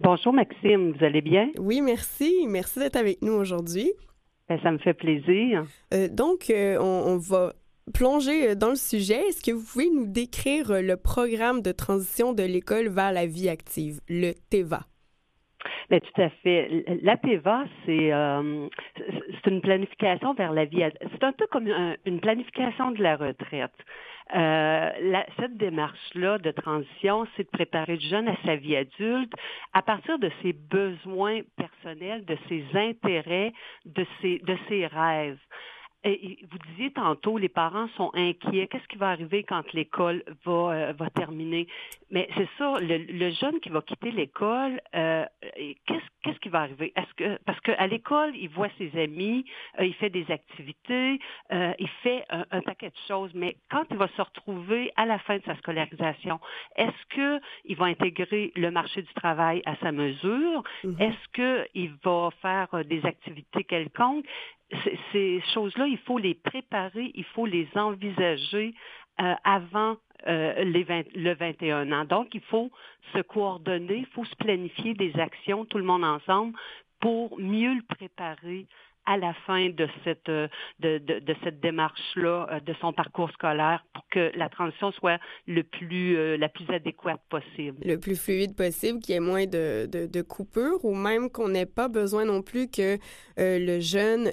[0.00, 1.50] Bonjour Maxime, vous allez bien?
[1.58, 2.46] Oui, merci.
[2.48, 3.92] Merci d'être avec nous aujourd'hui.
[4.48, 5.66] Ben, ça me fait plaisir.
[5.92, 7.52] Euh, donc, euh, on, va
[7.92, 9.20] plonger euh, dans le sujet.
[9.28, 13.50] Est-ce que vous pouvez nous décrire le programme de transition de l'école vers la vie
[13.50, 14.86] active, le TEVA?
[15.90, 16.84] Mais ben, tout à fait.
[17.02, 18.12] La TEVA, c'est
[18.96, 20.82] c'est une planification vers la vie.
[21.12, 21.68] C'est un peu comme
[22.04, 23.72] une planification de la retraite.
[24.34, 24.90] Euh,
[25.38, 29.32] cette démarche-là de transition, c'est de préparer le jeune à sa vie adulte
[29.72, 33.52] à partir de ses besoins personnels, de ses intérêts,
[33.86, 35.38] de ses, de ses rêves.
[36.04, 38.68] Et vous disiez tantôt, les parents sont inquiets.
[38.68, 41.66] Qu'est-ce qui va arriver quand l'école va, euh, va terminer?
[42.12, 45.26] Mais c'est ça, le, jeune qui va quitter l'école, euh,
[45.86, 46.92] qu'est-ce, qu'est-ce qui va arriver?
[46.94, 49.44] Est-ce que parce qu'à l'école, il voit ses amis,
[49.80, 51.18] euh, il fait des activités,
[51.50, 55.38] il fait un, paquet de choses, mais quand il va se retrouver à la fin
[55.38, 56.38] de sa scolarisation,
[56.76, 60.62] est-ce que il va intégrer le marché du travail à sa mesure?
[60.84, 61.02] Mm-hmm.
[61.02, 64.24] Est-ce qu'il va faire des activités quelconques?
[65.12, 68.74] Ces choses-là, il faut les préparer, il faut les envisager
[69.20, 72.04] euh, avant euh, les le 21 ans.
[72.04, 72.70] Donc, il faut
[73.14, 76.56] se coordonner, il faut se planifier des actions, tout le monde ensemble,
[77.00, 78.66] pour mieux le préparer
[79.08, 80.48] à la fin de cette, euh,
[80.80, 85.62] de, de, cette démarche-là, euh, de son parcours scolaire, pour que la transition soit le
[85.62, 87.78] plus, euh, la plus adéquate possible.
[87.86, 91.64] Le plus fluide possible, qu'il y ait moins de, de, coupures ou même qu'on n'ait
[91.64, 92.98] pas besoin non plus que
[93.38, 94.30] le jeune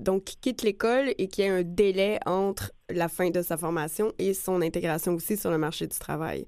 [0.00, 4.12] donc quitte l'école et qu'il y ait un délai entre la fin de sa formation
[4.18, 6.46] et son intégration aussi sur le marché du travail.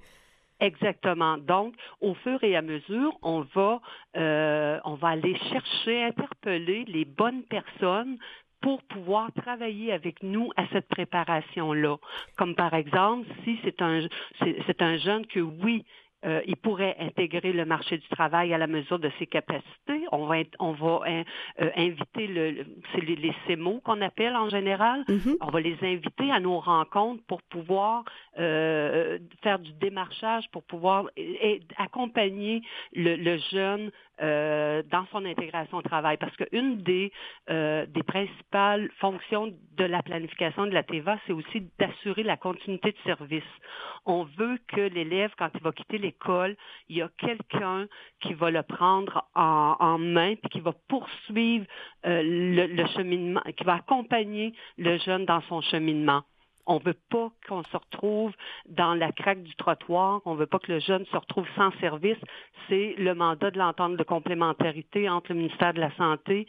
[0.61, 1.37] Exactement.
[1.39, 3.81] Donc, au fur et à mesure, on va,
[4.17, 8.17] euh, on va aller chercher, interpeller les bonnes personnes
[8.63, 11.97] pour pouvoir travailler avec nous à cette préparation-là.
[12.39, 14.09] Comme par exemple, si c'est un,
[14.41, 15.85] c'est un jeune que oui,
[16.25, 20.07] euh, il pourrait intégrer le marché du travail à la mesure de ses capacités.
[20.13, 21.23] On va, on va hein,
[21.61, 25.03] euh, inviter le, c'est les, les CMO qu'on appelle en général.
[25.09, 25.37] Mm-hmm.
[25.41, 28.05] On va les inviter à nos rencontres pour pouvoir
[28.39, 31.07] euh, faire du démarchage, pour pouvoir
[31.79, 32.63] accompagner
[32.95, 33.91] le, le jeune
[34.23, 36.17] euh, dans son intégration au travail.
[36.17, 37.13] Parce qu'une des,
[37.51, 42.93] euh, des principales fonctions de la planification de la TEVA, c'est aussi d'assurer la continuité
[42.93, 43.43] de service.
[44.07, 45.99] On veut que l'élève, quand il va quitter
[46.89, 47.87] il y a quelqu'un
[48.21, 51.67] qui va le prendre en, main, puis qui va poursuivre
[52.05, 56.23] euh, le cheminement, qui va accompagner le jeune dans son cheminement.
[56.67, 58.33] On veut pas qu'on se retrouve
[58.69, 60.21] dans la craque du trottoir.
[60.25, 62.19] On veut pas que le jeune se retrouve sans service.
[62.69, 66.47] C'est le mandat de l'entente de complémentarité entre le ministère de la Santé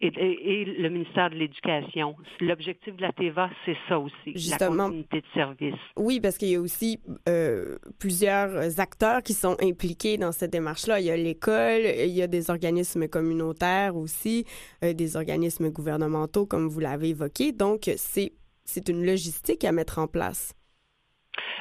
[0.00, 2.16] et, le ministère de l'Éducation.
[2.40, 5.80] L'objectif de la TEVA, c'est ça aussi, Justement, la continuité de service.
[5.96, 11.00] Oui, parce qu'il y a aussi euh, plusieurs acteurs qui sont impliqués dans cette démarche-là.
[11.00, 14.46] Il y a l'école, il y a des organismes communautaires aussi,
[14.82, 17.52] euh, des organismes gouvernementaux, comme vous l'avez évoqué.
[17.52, 18.32] Donc, c'est
[18.70, 20.54] c'est une logistique à mettre en place.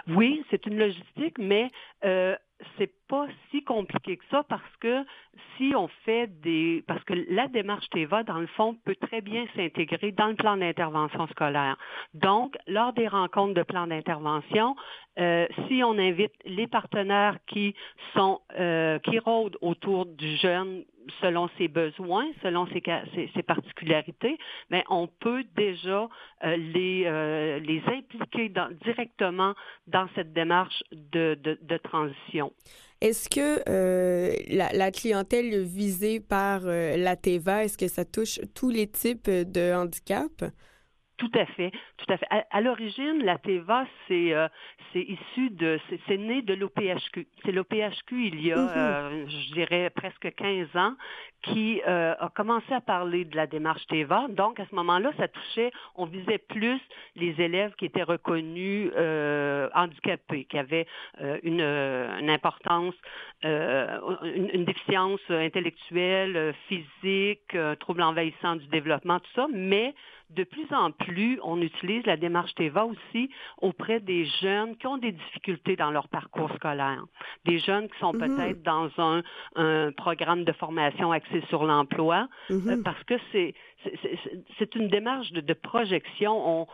[0.07, 1.69] Oui, c'est une logistique, mais
[2.05, 2.35] euh,
[2.77, 5.03] c'est pas si compliqué que ça parce que
[5.57, 9.45] si on fait des parce que la démarche TEVA dans le fond peut très bien
[9.55, 11.75] s'intégrer dans le plan d'intervention scolaire.
[12.13, 14.75] Donc lors des rencontres de plan d'intervention,
[15.19, 17.73] euh, si on invite les partenaires qui
[18.13, 20.85] sont euh, qui rôdent autour du jeune
[21.21, 22.83] selon ses besoins, selon ses,
[23.33, 24.37] ses, particularités,
[24.69, 26.07] mais on peut déjà
[26.43, 28.51] euh, les, euh, les impliquer
[28.83, 29.55] directement
[29.87, 32.51] dans cette démarche de, de, de transition.
[33.01, 38.41] Est-ce que euh, la, la, clientèle visée par euh, la TEVA, est-ce que ça touche
[38.53, 40.43] tous les types de handicap?
[41.19, 42.27] Tout à fait, tout à fait.
[42.49, 44.47] À, l'origine, la TEVA, c'est euh,
[44.93, 45.77] c'est issu de,
[46.07, 47.27] c'est né de l'OPHQ.
[47.43, 48.77] C'est l'OPHQ il y a, mm-hmm.
[48.77, 50.93] euh, je dirais, presque 15 ans,
[51.41, 54.27] qui euh, a commencé à parler de la démarche TEVA.
[54.29, 56.79] Donc, à ce moment-là, ça touchait, on visait plus
[57.17, 58.89] les élèves qui étaient reconnus
[59.75, 60.87] handicapés, qui avaient
[61.43, 62.95] une, une, importance,
[63.43, 69.93] une, une, déficience intellectuelle, physique, trouble envahissant du développement, tout ça, mais
[70.29, 73.29] de plus en plus, on utilise la démarche TEVA aussi
[73.61, 77.03] auprès des jeunes qui ont des difficultés dans leur parcours scolaire.
[77.45, 78.19] Des jeunes qui sont mhm.
[78.19, 82.69] peut-être dans un, programme de formation axé sur l'emploi, mhm.
[82.69, 83.53] euh, parce que c'est
[84.57, 86.67] c'est une démarche de, projection.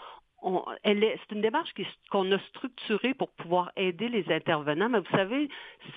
[0.44, 1.72] On, c'est une démarche
[2.12, 4.89] qu'on a structurée pour pouvoir aider les intervenants.
[4.89, 5.50] Mais vous savez,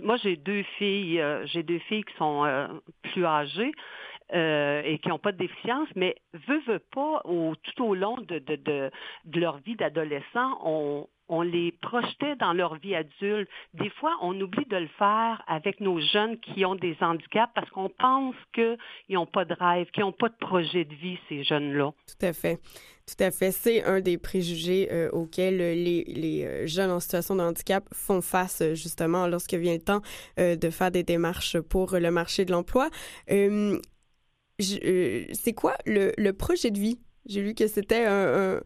[0.02, 2.68] moi j'ai deux filles, euh, j'ai deux filles qui sont euh,
[3.02, 3.72] plus âgées.
[4.34, 8.16] Euh, et qui n'ont pas de déficience, mais veut, veut pas, au, tout au long
[8.18, 8.90] de,
[9.34, 13.48] leur vie d'adolescent, on, les projetait dans leur vie adulte.
[13.72, 17.70] Des fois, on oublie de le faire avec nos jeunes qui ont des handicaps parce
[17.70, 18.76] qu'on pense qu'ils
[19.10, 21.92] n'ont pas de rêve, qu'ils n'ont pas de projet de vie, ces jeunes-là.
[22.06, 22.58] Tout à fait.
[23.06, 23.50] Tout à fait.
[23.50, 28.62] C'est un des préjugés euh, auxquels les, euh, jeunes en situation de handicap font face
[28.74, 30.02] justement lorsque vient le temps
[30.36, 32.90] de faire des démarches pour le marché de l'emploi.
[34.60, 36.98] C'est quoi le, le, projet de vie?
[37.26, 38.60] J'ai lu que c'était un,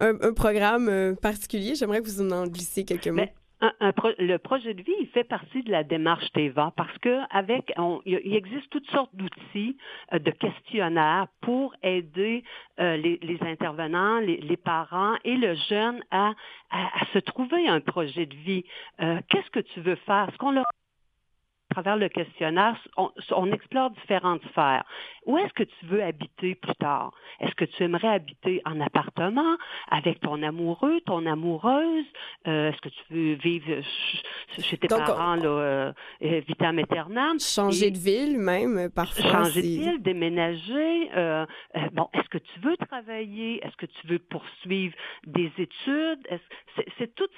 [0.00, 1.74] un, programme euh, particulier.
[1.74, 3.22] J'aimerais que vous en glissiez quelques mots.
[3.60, 6.96] un, un pro- le projet de vie, il fait partie de la démarche TEVA parce
[6.98, 9.76] que avec, on- il existe toutes sortes d'outils,
[10.12, 12.42] euh, de questionnaires pour aider
[12.80, 16.32] euh, les, intervenants, les, parents et le jeune à,
[17.12, 18.64] se trouver un projet de vie.
[19.00, 20.28] Euh, Qu'est-ce que tu veux faire?
[20.32, 20.64] Ce qu'on leur
[21.82, 24.84] travers le questionnaire, on, on explore différentes sphères.
[25.26, 27.12] Où est-ce que tu veux habiter plus tard?
[27.40, 29.56] Est-ce que tu aimerais habiter en appartement
[29.90, 32.04] avec ton amoureux, ton amoureuse?
[32.46, 34.22] Euh, est-ce que tu veux vivre ch-
[34.60, 37.38] chez tes Donc, parents, là, euh, euh, vitam aeternam?
[37.38, 39.30] Changer Et- de ville, même, euh, parfois.
[39.30, 41.10] changer de ville, déménager.
[41.16, 41.46] euh,
[41.92, 43.64] bon, est-ce que tu veux travailler?
[43.64, 44.94] Est-ce que tu veux poursuivre
[45.26, 46.26] des études?
[46.98, 47.28] C'est tous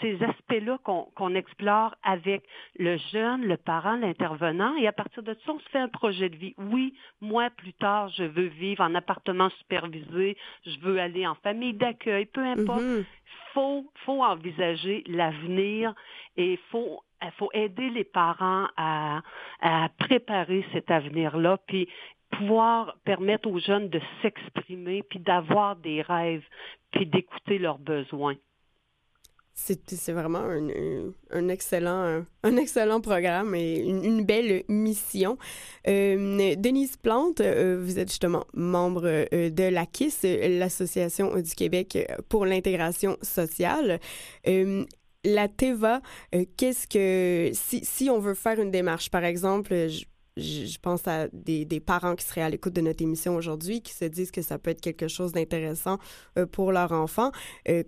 [0.00, 2.42] ces, aspects-là qu'on qu'on explore avec
[2.78, 6.28] le jeune, le parent, l'intervenant, et à partir de ça, on se fait un projet
[6.28, 6.54] de vie.
[6.58, 11.74] Oui, moi plus tard, je veux vivre en appartement supervisé, je veux aller en famille
[11.74, 13.04] d'accueil, peu importe Mhm.
[13.52, 15.94] faut, faut envisager l'avenir
[16.36, 19.22] et il faut, il faut aider les parents à,
[19.60, 21.88] à préparer cet avenir-là, puis
[22.30, 26.44] pouvoir permettre aux jeunes de s'exprimer, puis d'avoir des rêves,
[26.90, 28.34] puis d'écouter leurs besoins.
[29.58, 30.68] C'est vraiment un,
[31.30, 35.38] un- excellent, un, excellent programme et une, belle mission.
[35.88, 42.06] Euh, Denise Plante, euh, vous êtes justement membre euh, de l'AKIS, euh, l'Association du Québec
[42.28, 43.98] pour l'intégration sociale.
[45.24, 46.02] La TEVA,
[46.56, 47.50] qu'est-ce que...
[47.54, 50.04] Si, si on veut faire une démarche, par exemple, je,
[50.36, 53.94] je pense à des, des parents qui seraient à l'écoute de notre émission aujourd'hui, qui
[53.94, 55.98] se disent que ça peut être quelque chose d'intéressant
[56.52, 57.32] pour leur enfant.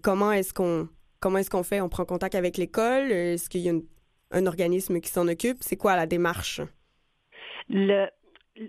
[0.02, 0.88] Comment est-ce qu'on
[1.20, 1.80] comment est-ce qu'on fait?
[1.80, 3.10] On prend contact avec l'école?
[3.12, 3.84] Est-ce qu'il y a une-
[4.30, 5.58] un organisme qui s'en occupe?
[5.60, 6.60] C'est quoi la démarche?
[7.68, 8.06] Le,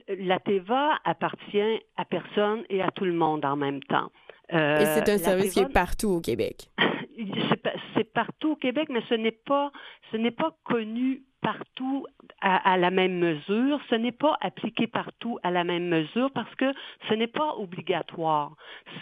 [0.07, 4.11] la TEVA appartient à personne et à tout le monde en même temps.
[4.53, 6.71] Euh, Et c'est un service qui est partout au Québec.
[7.95, 9.71] c'est partout au Québec, mais ce n'est pas
[10.11, 12.05] ce n'est pas connu partout
[12.41, 13.79] à, à la même mesure.
[13.89, 16.71] Ce n'est pas appliqué partout à la même mesure parce que
[17.07, 18.51] ce n'est pas obligatoire.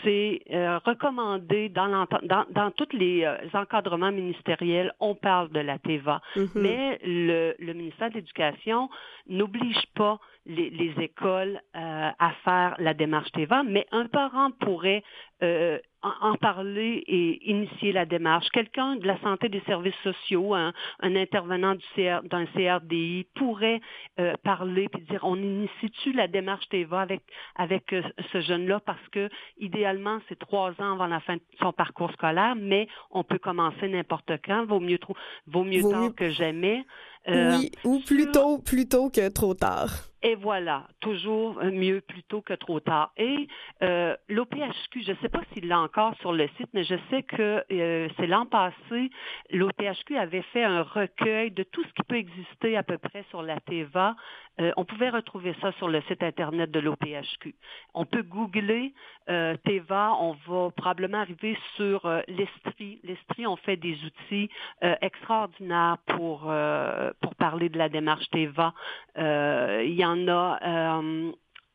[0.04, 4.92] C'est euh, recommandé dans, dans, dans tous les euh, encadrements ministériels.
[5.00, 6.48] On parle de la TEVA, Mhm.
[6.56, 8.90] mais le, le ministère de l'Éducation
[9.28, 15.04] n'oblige pas les, les écoles euh, à faire la démarche TEVA, mais un parent pourrait
[15.44, 18.48] euh, en, en parler et initier la démarche.
[18.50, 23.82] Quelqu'un de la santé des services sociaux, un, un intervenant du CR, d'un CRDI pourrait
[24.20, 27.22] euh, parler puis dire on initie-tu la démarche TEVA avec
[27.56, 28.80] avec euh, ce jeune-là?
[28.80, 33.24] Parce que idéalement c'est trois ans avant la fin de son parcours scolaire, mais on
[33.24, 34.66] peut commencer n'importe quand.
[34.66, 35.16] Vaut mieux trop,
[35.48, 36.84] vaut mieux Vaut tard mieux- que jamais.
[37.30, 39.90] Euh, oui, ou sur- plutôt, plutôt que trop tard.
[40.24, 43.12] et voilà, toujours mieux plus tôt que trop tard.
[43.18, 43.48] Et
[43.84, 47.24] euh, l'OPHQ, je ne sais pas s'il l'a encore sur le site, mais je sais
[47.24, 49.10] que euh, c'est l'an passé,
[49.52, 53.42] l'OPHQ avait fait un recueil de tout ce qui peut exister à peu près sur
[53.44, 54.16] la TEVA.
[54.60, 57.54] Euh, on pouvait retrouver ça sur le site Internet de l'OPHQ.
[57.94, 58.94] On peut googler
[59.30, 63.00] euh, TEVA, on va probablement arriver sur euh, l'Estrie.
[63.04, 64.50] L'Estrie, on fait des outils
[64.84, 68.74] euh, extraordinaires pour, euh, pour parler de la démarche TEVA.
[69.18, 71.32] Euh, il y en a euh,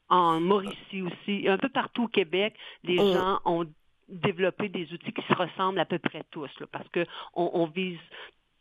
[0.08, 3.12] en Mauricie aussi, un peu partout au Québec, les Mm.
[3.14, 3.66] gens ont
[4.08, 7.66] développé des outils qui se ressemblent à peu près tous, là, parce que on, on
[7.66, 7.98] vise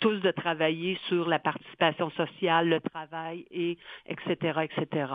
[0.02, 3.78] tous de travailler sur la participation sociale, le travail, et
[4.08, 5.06] etc., etc.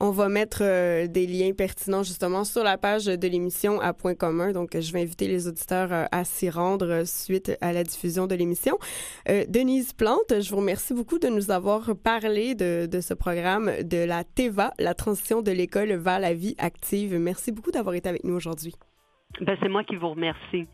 [0.00, 4.14] On va mettre euh, des liens pertinents justement sur la page de l'émission à Point
[4.14, 4.52] commun.
[4.52, 8.28] Donc, je vais inviter les auditeurs euh, à s'y rendre euh, suite à la diffusion
[8.28, 8.78] de l'émission.
[9.28, 13.72] Euh, Denise Plante, je vous remercie beaucoup de nous avoir parlé de, de ce programme
[13.82, 17.18] de la TEVA, la transition de l'école vers la vie active.
[17.18, 18.74] Merci beaucoup d'avoir été avec nous aujourd'hui.
[19.40, 20.68] Ben, c'est moi qui vous remercie.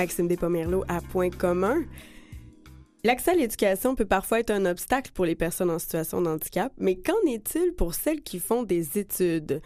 [0.00, 1.84] Maxime Despomerleau à Point commun.
[3.04, 6.72] L'accès à l'éducation peut parfois être un obstacle pour les personnes en situation de handicap,
[6.78, 9.60] mais qu'en est-il pour celles qui font des études?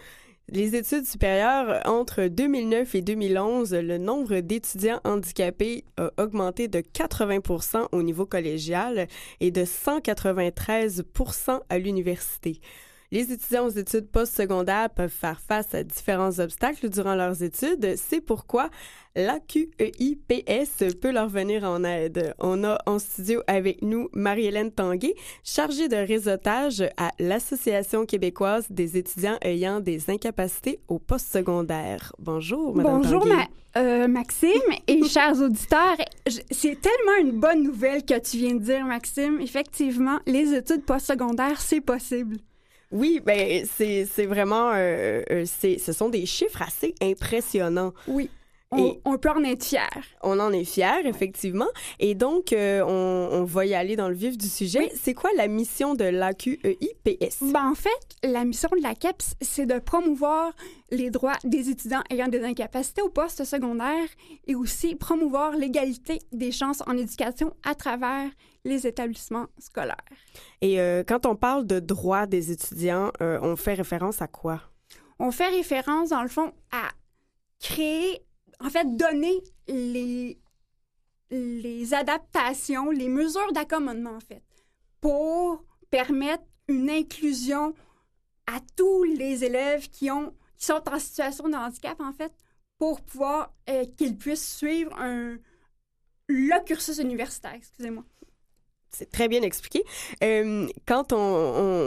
[0.48, 7.90] Les études supérieures, entre 2009 et 2011, le nombre d'étudiants handicapés a augmenté de 80
[7.92, 9.06] au niveau collégial
[9.38, 11.04] et de 193
[11.68, 12.60] à l'université.
[13.14, 17.94] Les étudiants aux études postsecondaires peuvent faire face à différents obstacles durant leurs études.
[17.96, 18.70] C'est pourquoi
[19.14, 22.34] l'AQEIPS peut leur venir en aide.
[22.40, 28.96] On a en studio avec nous Marie-Hélène Tanguay, chargée de réseautage à l'Association québécoise des
[28.96, 32.12] étudiants ayant des incapacités au postsecondaire.
[32.18, 33.24] Bonjour, Madame Bonjour.
[33.26, 33.46] Ma-
[33.76, 34.50] euh, Maxime
[34.88, 35.98] et chers auditeurs.
[36.50, 39.40] C'est tellement une bonne nouvelle que tu viens de dire, Maxime.
[39.40, 42.38] Effectivement, les études postsecondaires, c'est possible.
[42.94, 47.92] Oui, ben c'est c'est vraiment, euh, euh, c'est ce sont des chiffres assez impressionnants.
[48.06, 48.30] Oui.
[48.70, 49.78] On, Et- on peut en être fiers.
[50.22, 51.68] On en est fiers, effectivement.
[52.00, 54.90] Et donc, euh, on, on va y aller dans le vif du sujet.
[55.00, 57.42] C'est quoi la mission de l'AQEIPS?
[57.52, 57.90] Ben, en fait,
[58.24, 60.52] la mission de la CAPS, c'est de promouvoir
[60.90, 64.08] les droits des étudiants ayant des incapacités au poste secondaire
[64.48, 68.28] et aussi promouvoir l'égalité des chances en éducation à travers
[68.64, 70.04] les établissements scolaires.
[70.60, 74.62] Et euh, quand on parle de droits des étudiants, euh, on fait référence à quoi?
[75.18, 76.88] On fait référence, dans le fond, à
[77.60, 78.24] créer,
[78.60, 80.38] en fait, donner les,
[81.30, 84.42] les adaptations, les mesures d'accommodement, en fait,
[85.00, 87.74] pour permettre une inclusion
[88.46, 92.32] à tous les élèves qui, ont, qui sont en situation de handicap, en fait,
[92.78, 95.36] pour pouvoir euh, qu'ils puissent suivre un,
[96.28, 98.04] le cursus universitaire, excusez-moi.
[98.94, 99.82] C'est très bien expliqué.
[100.22, 101.16] Euh, quand on,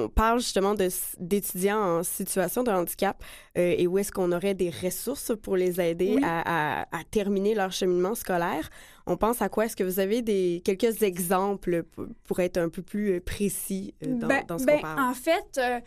[0.05, 0.75] on parle justement
[1.19, 3.23] d'étudiants en situation de handicap
[3.57, 6.23] euh, et où est-ce qu'on aurait des ressources pour les aider Oui.
[6.23, 8.69] à, à- à terminer leur cheminement scolaire,
[9.05, 9.65] on pense à quoi?
[9.65, 13.93] Est-ce que vous avez des, quelques exemples pour, pour être un peu plus euh, précis
[14.01, 14.99] dans, Ben- dans ce ben, qu'on parle?
[14.99, 15.79] En fait, euh,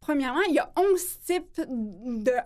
[0.00, 1.60] premièrement, il y a 11 types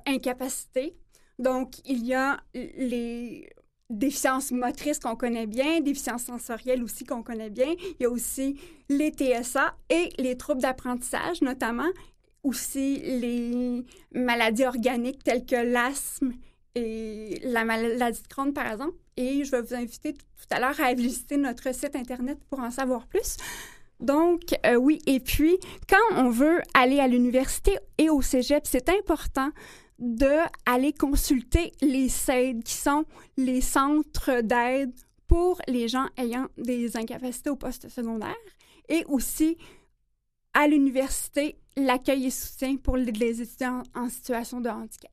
[0.04, 0.96] d'incapacités.
[1.38, 3.48] Donc, il y a les
[3.90, 7.74] déficiences motrices qu'on connaît bien, déficiences sensorielles aussi qu'on connaît bien.
[7.98, 8.58] Il y a aussi
[8.88, 11.88] les TSA et les troubles d'apprentissage, notamment.
[12.42, 13.84] Aussi les
[14.14, 16.32] maladies organiques telles que l'asthme
[16.76, 18.96] et la maladie de Crohn, par exemple.
[19.16, 22.70] Et je vais vous inviter tout à l'heure à visiter notre site Internet pour en
[22.70, 23.36] savoir plus.
[23.98, 25.00] Donc, euh, oui.
[25.06, 25.56] Et puis,
[25.88, 29.50] quand on veut aller à l'université et au cégep, c'est important
[29.98, 30.30] de
[30.66, 33.04] aller consulter les CED, qui sont
[33.36, 34.92] les centres d'aide
[35.26, 38.34] pour les gens ayant des incapacités au poste secondaire,
[38.88, 39.56] et aussi
[40.54, 45.10] à l'université, l'accueil et soutien pour les- étudiants en situation de handicap.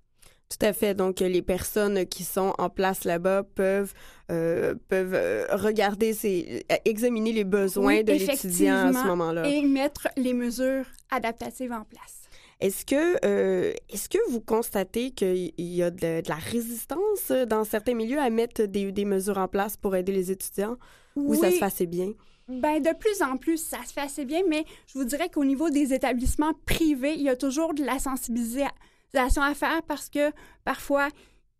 [0.50, 0.94] Tout à fait.
[0.94, 3.92] Donc, les personnes qui sont en place là-bas peuvent,
[4.32, 9.50] euh, peuvent euh, regarder, ces, euh, examiner les besoins Oui, de l'étudiant à ce moment-là.
[9.50, 12.23] Et mettre les mesures adaptatives en place.
[12.64, 17.46] Est-ce que, euh, est-ce que vous constatez qu'il y a de, de la résistance euh,
[17.46, 20.78] dans certains milieux à mettre des, des mesures en place pour aider les étudiants?
[21.18, 22.14] Ou ça se fait assez bien?
[22.48, 25.44] Ben, de plus en plus, ça se fait assez bien, mais je vous dirais qu'au
[25.44, 30.32] niveau des établissements privés, il y a toujours de la sensibilisation à faire parce que
[30.64, 31.10] parfois,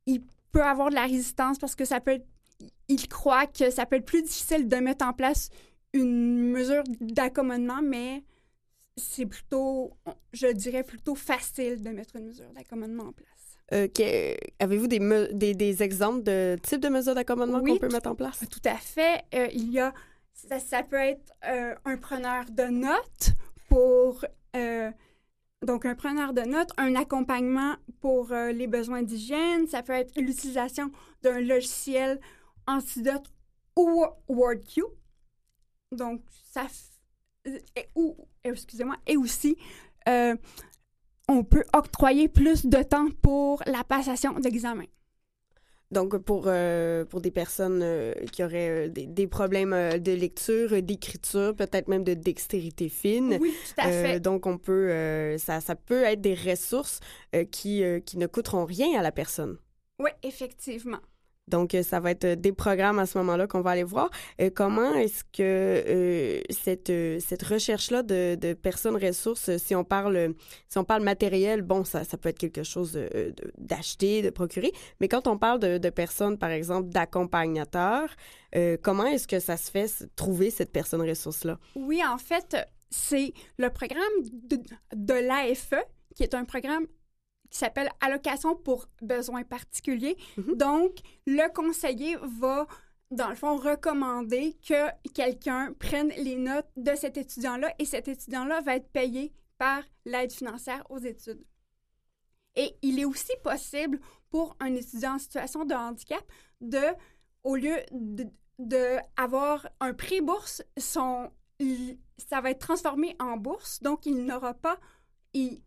[0.06, 0.22] il
[0.54, 2.28] peut avoir de la résistance parce que ça peut être,
[2.88, 5.50] ils croient que ça peut être plus difficile de mettre en place
[5.92, 8.24] une mesure d'accommodement, mais
[8.96, 9.94] c'est plutôt,
[10.34, 13.28] je dirais plutôt facile de mettre une mesure d'accommodement en place.
[13.74, 13.88] Euh,
[14.60, 15.00] Avez-vous des,
[15.34, 18.40] des, des exemples de types de mesures d'accommodement Oui, qu'on peut mettre en place?
[18.50, 19.24] Tout à fait.
[19.34, 19.94] Euh, il y a,
[20.34, 23.32] ça, ça peut être euh, un preneur de notes
[23.70, 24.24] pour,
[24.56, 24.92] euh,
[25.66, 30.92] donc un preneur de notes, un accompagnement pour les besoins d'hygiène, ça peut être l'utilisation
[31.24, 32.20] d'un logiciel
[32.68, 33.26] Antidote
[33.76, 34.84] ou WordQ.
[35.92, 36.22] Donc,
[36.52, 36.93] ça, f- euh,
[37.46, 39.58] et, ou, excusez-moi, et aussi,
[40.08, 40.36] euh,
[41.28, 44.86] on peut octroyer plus de temps pour la passation d'examen.
[45.92, 50.82] Donc, pour, euh, pour des personnes euh, qui auraient euh, des, des problèmes de lecture,
[50.82, 53.38] d'écriture, peut-être même de dextérité fine.
[53.40, 54.20] Oui, tout à fait.
[54.20, 57.00] donc, on peut, ça, ça peut être des ressources
[57.52, 59.58] qui, qui ne coûteront rien à la personne.
[60.00, 61.00] Oui, effectivement.
[61.48, 64.10] Donc, euh, ça va être euh, des programmes à ce moment-là qu'on va aller voir.
[64.40, 66.92] Euh, comment est-ce que cette,
[67.22, 70.34] cette recherche-là de, de personnes ressources, si on parle
[70.70, 74.30] si on parle matériel, bon, ça, ça peut être quelque chose de- de- d'acheter, de,
[74.30, 74.72] procurer.
[75.02, 78.10] Mais quand on parle de, personnes, par exemple, d'accompagnateurs,
[78.82, 81.60] comment est-ce que ça se fait trouver cette personne ressource-là?
[81.76, 82.56] Oui, en fait,
[82.90, 84.04] c'est le programme
[84.50, 84.58] de,
[84.96, 85.74] de l'AFE,
[86.16, 86.86] qui est un programme
[87.54, 90.18] qui s'appelle allocation pour besoins particuliers.
[90.38, 90.56] Mhm.
[90.56, 90.98] Donc,
[91.28, 92.66] le conseiller va,
[93.12, 98.62] dans le fond, recommander que quelqu'un prenne les notes de cet étudiant-là et cet étudiant-là
[98.62, 101.44] va être payé par l'aide financière aux études.
[102.56, 104.00] Et il est aussi possible
[104.32, 106.24] pour un étudiant en situation de handicap
[106.60, 106.82] de,
[107.44, 108.26] au lieu de,
[108.58, 114.26] de avoir un prix bourse, son, il- ça va être transformé en bourse, donc il
[114.26, 114.80] n'aura pas,
[115.36, 115.62] il,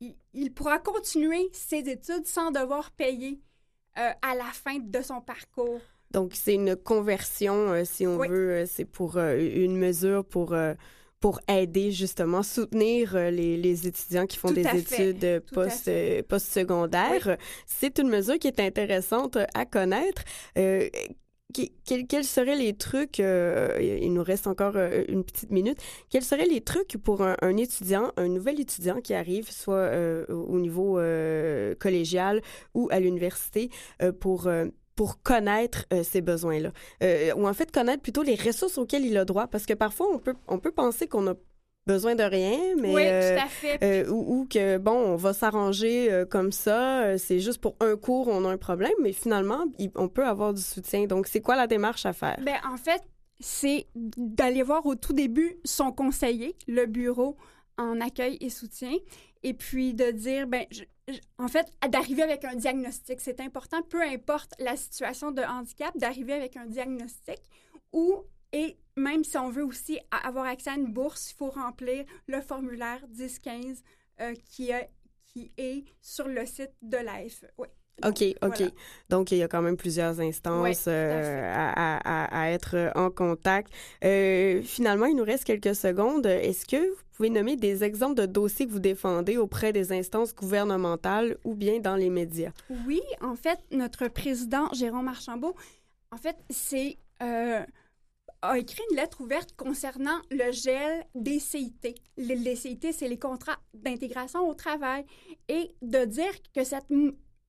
[0.00, 3.40] il, il pourra continuer ses études sans devoir payer
[3.98, 5.80] euh, à la fin de son parcours.
[6.12, 8.28] Donc, c'est une conversion, euh, si on Oui.
[8.28, 8.50] veut.
[8.50, 10.54] euh, c'est pour euh, une mesure pour,
[11.20, 15.90] pour aider, justement, soutenir les, les étudiants qui font Tout des études post,
[16.28, 17.36] post-secondaires.
[17.66, 20.22] C'est une mesure qui est intéressante à connaître.
[21.84, 25.78] Quels, seraient les trucs, euh, il nous reste encore euh, une petite minute,
[26.10, 30.58] quels seraient les trucs pour un, étudiant, un nouvel étudiant qui arrive, soit euh, au
[30.58, 31.00] niveau
[31.78, 32.42] collégial
[32.74, 33.70] ou à l'université,
[34.20, 34.50] pour,
[34.96, 36.72] pour connaître euh, ces besoins-là?
[37.36, 40.18] Ou en fait, connaître plutôt les ressources auxquelles il a droit, parce que parfois, on
[40.18, 41.34] peut, on peut penser qu'on a
[41.86, 42.94] besoin de rien, mais...
[42.94, 43.78] oui, euh, tout à fait.
[43.82, 47.76] euh, ou, ou que, bon, on va s'arranger euh, comme ça, euh, c'est juste pour
[47.80, 51.06] un cours, on a un problème, mais finalement, il- on peut avoir du soutien.
[51.06, 52.36] Donc, c'est quoi la démarche à faire?
[52.42, 53.02] Ben, en fait,
[53.38, 57.36] c'est d'aller voir au tout début son conseiller, le bureau
[57.78, 58.92] en accueil et soutien,
[59.42, 63.20] et puis de dire, ben, je- je- en fait, d'arriver avec un diagnostic.
[63.20, 67.38] C'est important, peu importe la situation de handicap, d'arriver avec un diagnostic
[67.92, 72.04] ou, et même si on veut aussi avoir accès à une bourse, il faut remplir
[72.26, 73.82] le formulaire 1015
[74.20, 74.88] euh, qui, est,
[75.26, 77.44] qui est sur le site de l'AFE.
[77.58, 77.68] Oui.
[78.04, 78.56] OK, OK.
[78.58, 78.70] Voilà.
[79.08, 83.10] Donc, il y a quand même plusieurs instances euh, à, à- à- à être en
[83.10, 83.72] contact.
[84.04, 86.26] Euh, finalement, il nous reste quelques secondes.
[86.26, 90.34] Est-ce que vous pouvez nommer des exemples de dossiers que vous défendez auprès des instances
[90.34, 92.50] gouvernementales ou bien dans les médias?
[92.86, 95.54] Oui, en fait, notre président, Jérôme Archambault,
[96.12, 97.60] en fait, c'est euh,
[98.42, 101.94] a écrit une lettre ouverte concernant le gel des CIT.
[102.16, 105.04] Les, CIT, c'est les contrats d'intégration au travail.
[105.48, 106.86] Et de dire que cette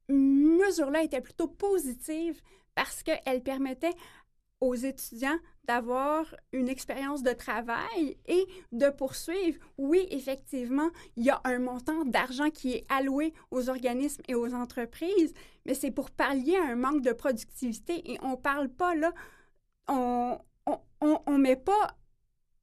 [0.09, 2.41] mesure-là était plutôt positive
[2.75, 3.95] parce qu'elle permettait
[4.59, 9.59] aux étudiants d'avoir une expérience de travail et de poursuivre.
[9.77, 14.53] Oui, effectivement, il y a un montant d'argent qui est alloué aux organismes et aux
[14.53, 15.33] entreprises,
[15.65, 19.13] mais c'est pour pallier un manque de productivité et on parle pas là,
[21.01, 21.95] on, met pas,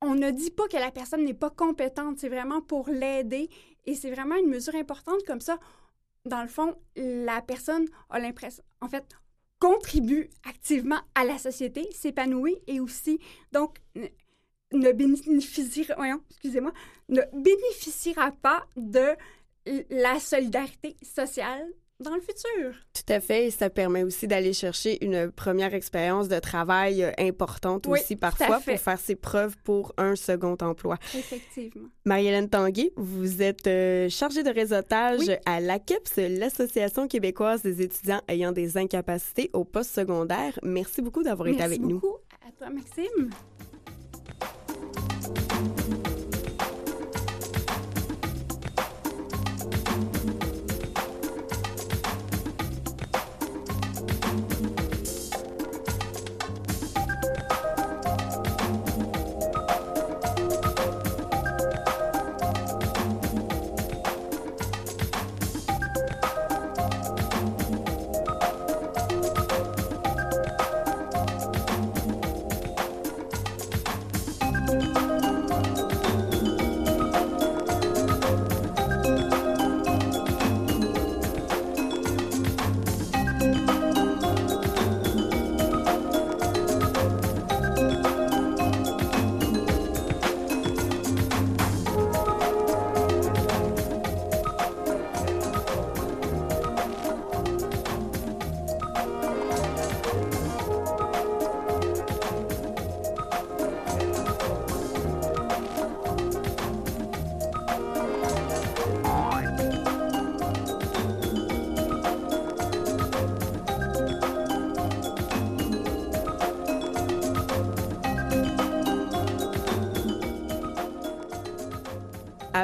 [0.01, 3.49] on ne dit pas que la personne n'est pas compétente, c'est vraiment pour l'aider
[3.87, 5.59] et c'est vraiment une mesure importante comme ça.
[6.25, 9.05] Dans le fond, la personne a l'impression, en fait,
[9.59, 13.19] contribue activement à la société, s'épanouit et aussi,
[13.53, 13.79] donc,
[14.73, 15.95] ne bénéficiera
[18.33, 19.17] pas de
[19.91, 21.67] la solidarité sociale
[22.01, 22.75] dans le futur.
[22.93, 23.47] Tout à fait.
[23.47, 28.17] Et ça permet aussi d'aller chercher une première expérience de travail euh, importante Oui, aussi
[28.17, 30.99] parfois pour faire ses preuves pour un second emploi.
[31.15, 31.89] Effectivement.
[32.05, 35.35] Marie-Hélène Tanguay, vous êtes euh, chargée de réseautage Oui.
[35.47, 40.59] à l'AQEPS, l'Association québécoise des étudiants ayant des incapacités au post-secondaire.
[40.63, 42.01] Merci beaucoup d'avoir été Merci avec nous.
[42.01, 42.17] beaucoup
[42.47, 43.31] à toi, Maxime.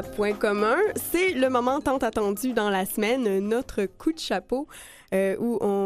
[0.03, 4.67] Point commun, c'est le moment tant attendu dans la semaine, notre coup de chapeau,
[5.13, 5.80] euh, où on,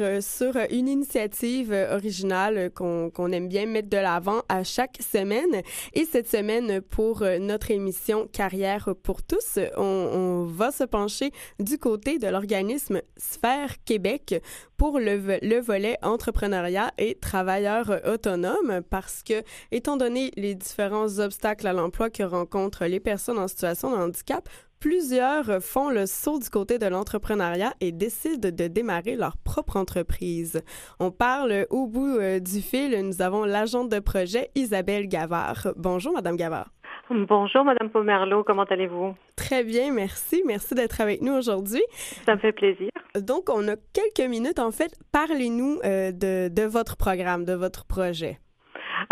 [0.00, 5.62] euh, sur une initiative euh, originale qu'on aime bien mettre de l'avant à chaque semaine.
[5.92, 11.32] Et cette semaine, pour euh, notre émission Carrière pour tous, on, on va se pencher
[11.60, 14.42] du côté de l'organisme Sphère Québec
[14.76, 21.66] pour le, le volet entrepreneuriat et travailleurs autonomes parce que, étant donné les différents obstacles
[21.66, 24.48] à l'emploi que rencontrent les personnes en situation de handicap,
[24.84, 30.62] plusieurs font le saut du côté de l'entrepreneuriat et décident de démarrer leur propre entreprise.
[31.00, 32.94] On parle au bout euh, du fil.
[33.00, 35.68] Nous avons l'agente de projet Isabelle Gavard.
[35.76, 36.68] Bonjour, Madame Gavard.
[37.08, 38.44] Bonjour, Madame Pomerleau.
[38.44, 39.14] Comment allez-vous?
[39.36, 40.42] Très bien, merci.
[40.46, 41.82] Merci d'être avec nous aujourd'hui.
[42.26, 42.90] Ça me fait plaisir.
[43.18, 44.58] Donc, on a quelques minutes.
[44.58, 48.38] En fait, parlez-nous euh, de, de votre programme, de votre projet.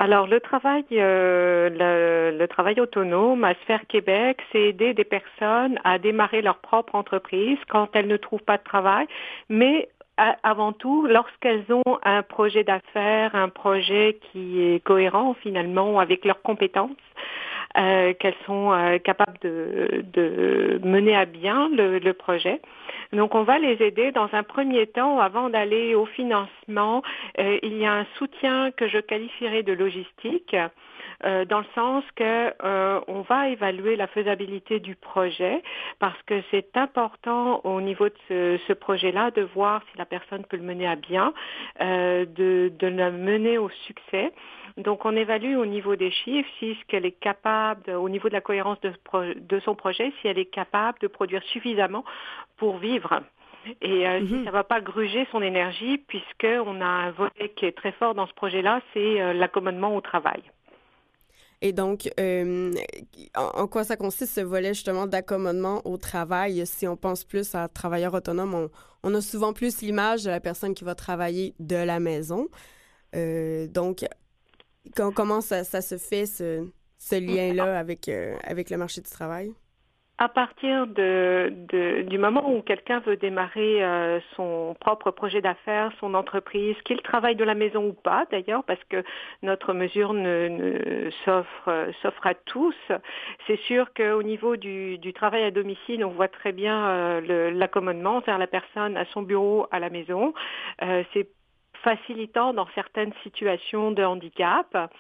[0.05, 5.79] Alors, le travail, euh, le, le, travail autonome à Sphère Québec, c'est aider des personnes
[5.85, 9.07] à démarrer leur propre entreprise quand elles ne trouvent pas de travail,
[9.49, 16.25] mais avant tout, lorsqu'elles ont un projet d'affaires, un projet qui est cohérent finalement avec
[16.25, 16.91] leurs compétences,
[17.79, 22.61] euh, qu'elles sont euh, capables de, mener à bien le, le, projet.
[23.13, 27.03] Donc, on va les aider dans un premier temps, avant d'aller au financement.
[27.39, 30.57] Euh, il y a un soutien que je qualifierais de logistique.
[31.25, 35.63] Euh, dans le sens que euh, on va évaluer la faisabilité du projet
[36.01, 40.45] parce que c'est important au niveau de ce, ce projet-là de voir si la personne
[40.45, 41.33] peut le mener à bien,
[41.81, 44.33] euh, de, de le mener au succès.
[44.79, 48.35] Donc, on évalue au niveau des chiffres si ce qu'elle est capable, au niveau de
[48.35, 48.93] la cohérence de,
[49.35, 52.05] de, son projet, si elle est capable de produire suffisamment
[52.57, 53.21] pour vivre.
[53.81, 54.29] Et euh, mm -hmm.
[54.29, 57.93] si ça ne va pas gruger son énergie, puisqu'on a un volet qui est très
[57.93, 60.43] fort dans ce projet-là, c'est euh, l'accommodement au travail.
[61.65, 62.75] Et donc, euh,
[63.37, 66.67] en, en, quoi ça consiste ce volet justement d'accommodement au travail?
[66.67, 68.71] Si on pense plus à travailleur autonome, on,
[69.05, 72.49] on a souvent plus l'image de la personne qui va travailler de la maison.
[73.15, 74.05] Euh, donc,
[74.97, 79.09] quand, comment ça, ça, se fait, ce, ce lien-là avec, euh, avec le marché du
[79.09, 79.55] travail?
[80.19, 85.91] À partir de, de, du moment où quelqu'un veut démarrer euh, son propre projet d'affaires,
[86.01, 89.03] son entreprise, qu'il travaille de la maison ou pas d'ailleurs, parce que
[89.43, 92.77] notre mesure ne, ne s'offre, s'offre à tous,
[93.47, 98.21] c'est sûr qu'au niveau du, du, travail à domicile, on voit très bien euh, l'accommodement,
[98.21, 100.35] c'est-à-dire la personne à son bureau à la maison.
[100.83, 101.03] Euh,
[101.83, 104.91] facilitant dans certaines situations de handicap,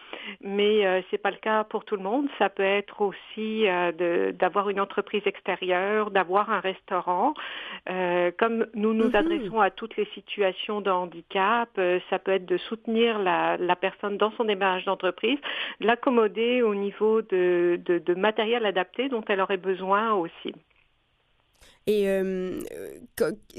[0.40, 2.26] mais euh, c'est pas le cas pour tout le monde.
[2.38, 7.34] Ça peut être aussi euh, d'avoir une entreprise extérieure, d'avoir un restaurant.
[7.88, 9.16] Euh, comme nous nous mm -hmm.
[9.16, 13.76] adressons à toutes les situations de handicap, euh, ça peut être de soutenir la, la
[13.76, 15.38] personne dans son démarrage d'entreprise,
[15.80, 20.52] l'accommoder au niveau de, de, de matériel adapté dont elle aurait besoin aussi.
[21.86, 22.62] Et euh,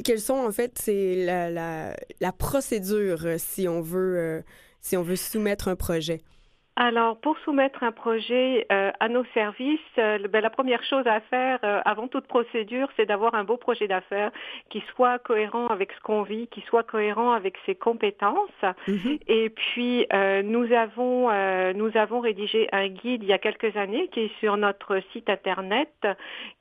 [0.04, 4.42] quelles sont en fait c'est la, la, la, procédure si on veut euh,
[4.80, 6.22] si on veut soumettre un projet?
[6.76, 11.20] Alors, pour soumettre un projet euh, à nos services, euh, ben, la première chose à
[11.20, 14.32] faire euh, avant toute procédure, c'est d'avoir un beau projet d'affaires
[14.72, 18.50] qui soit cohérent avec ce qu'on vit, qui soit cohérent avec ses compétences.
[18.88, 19.20] Mm -hmm.
[19.28, 20.08] Et puis,
[20.54, 21.18] nous avons
[21.82, 25.30] nous avons rédigé un guide il y a quelques années qui est sur notre site
[25.30, 25.94] internet,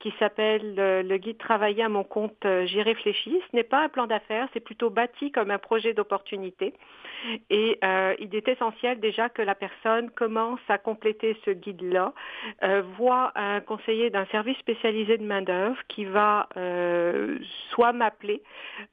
[0.00, 0.74] qui s'appelle
[1.10, 3.38] le guide Travailler à mon compte, j'y réfléchis.
[3.48, 6.66] Ce n'est pas un plan d'affaires, c'est plutôt bâti comme un projet d'opportunité.
[7.60, 7.78] Et
[8.24, 12.12] il est essentiel déjà que la personne commence à compléter ce guide-là,
[12.62, 17.38] euh, voit un conseiller d'un service spécialisé de main-d'œuvre qui va euh,
[17.70, 18.42] soit m'appeler,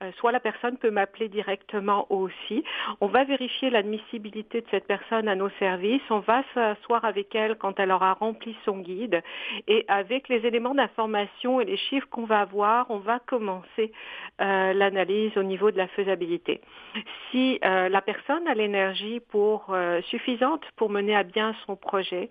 [0.03, 2.64] euh, soit la personne peut m'appeler directement aussi.
[3.01, 6.01] On va vérifier l'admissibilité de cette personne à nos services.
[6.10, 9.22] On va s'asseoir avec elle quand elle aura rempli son guide
[9.68, 13.91] et avec les éléments d'information et les chiffres qu'on va avoir, on va commencer
[14.39, 16.62] l'analyse au niveau de la faisabilité.
[17.30, 19.76] Si la personne a l'énergie pour
[20.10, 22.30] suffisante pour mener à bien son projet,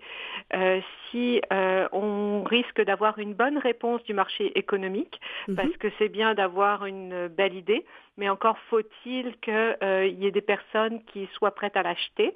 [0.53, 5.55] euh, si euh, on risque d'avoir une bonne réponse du marché économique, -hmm.
[5.55, 7.85] parce que c'est bien d'avoir une belle idée,
[8.17, 12.33] mais encore faut-il qu'il euh, y ait des personnes qui soient prêtes à l'acheter.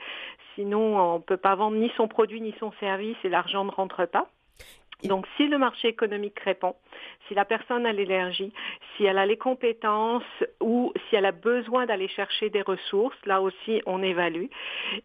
[0.55, 3.71] Sinon, on ne peut pas vendre ni son produit ni son service et l'argent ne
[3.71, 4.27] rentre pas.
[5.05, 6.75] Donc, si le marché économique répond,
[7.27, 8.53] si la personne a l'énergie,
[8.95, 10.23] si elle a les compétences
[10.61, 14.45] ou si elle a besoin d'aller chercher des ressources, là aussi, on évalue.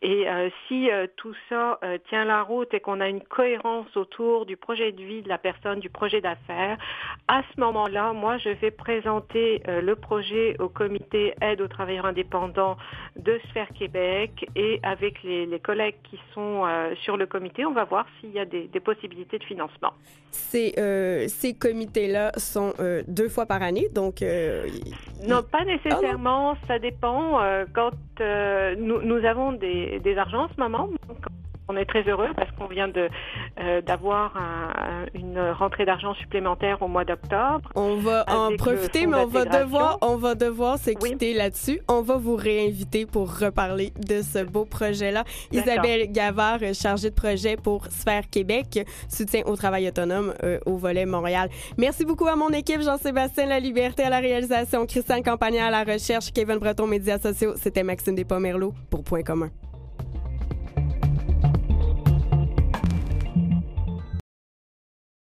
[0.03, 3.97] Et euh, si euh, tout ça euh, tient la route et qu'on a une cohérence
[3.97, 6.79] autour du projet de vie de la personne, du projet d'affaires,
[7.27, 12.77] à ce moment-là, moi, je vais présenter le projet au comité aide aux travailleurs indépendants
[13.17, 16.65] de Sphère Québec et avec les, collègues qui sont
[17.03, 19.88] sur le comité, on va voir s'il y a des possibilités de financement.
[19.89, 19.97] Non.
[20.30, 24.22] Ces, euh, ces comités-là sont euh, deux fois par année, donc...
[24.22, 24.66] euh,
[25.26, 26.57] Non, pas nécessairement.
[26.66, 27.41] Ça dépend.
[27.74, 27.91] Quand
[28.78, 31.18] nous, nous avons des, des argents en ce moment, donc
[31.69, 33.09] on est très heureux parce qu'on vient de
[33.61, 37.71] euh, d'avoir un- une rentrée d'argent supplémentaire au mois d'octobre.
[37.75, 41.16] On va en profiter, mais on va devoir, on va devoir se Oui.
[41.35, 41.81] là-dessus.
[41.89, 45.25] On va vous réinviter pour reparler de ce beau projet-là.
[45.53, 51.07] Isabelle Gavard, chargée de projet pour Sphère Québec, soutien au travail autonome euh, au volet
[51.07, 51.49] Montréal.
[51.77, 55.85] Merci beaucoup à mon équipe, Jean-Sébastien La Liberté à la réalisation, Christian Campagna à la
[55.85, 57.55] recherche, Kevin Breton, médias sociaux.
[57.57, 59.51] C'était Maxime Despomerleau pour Point commun.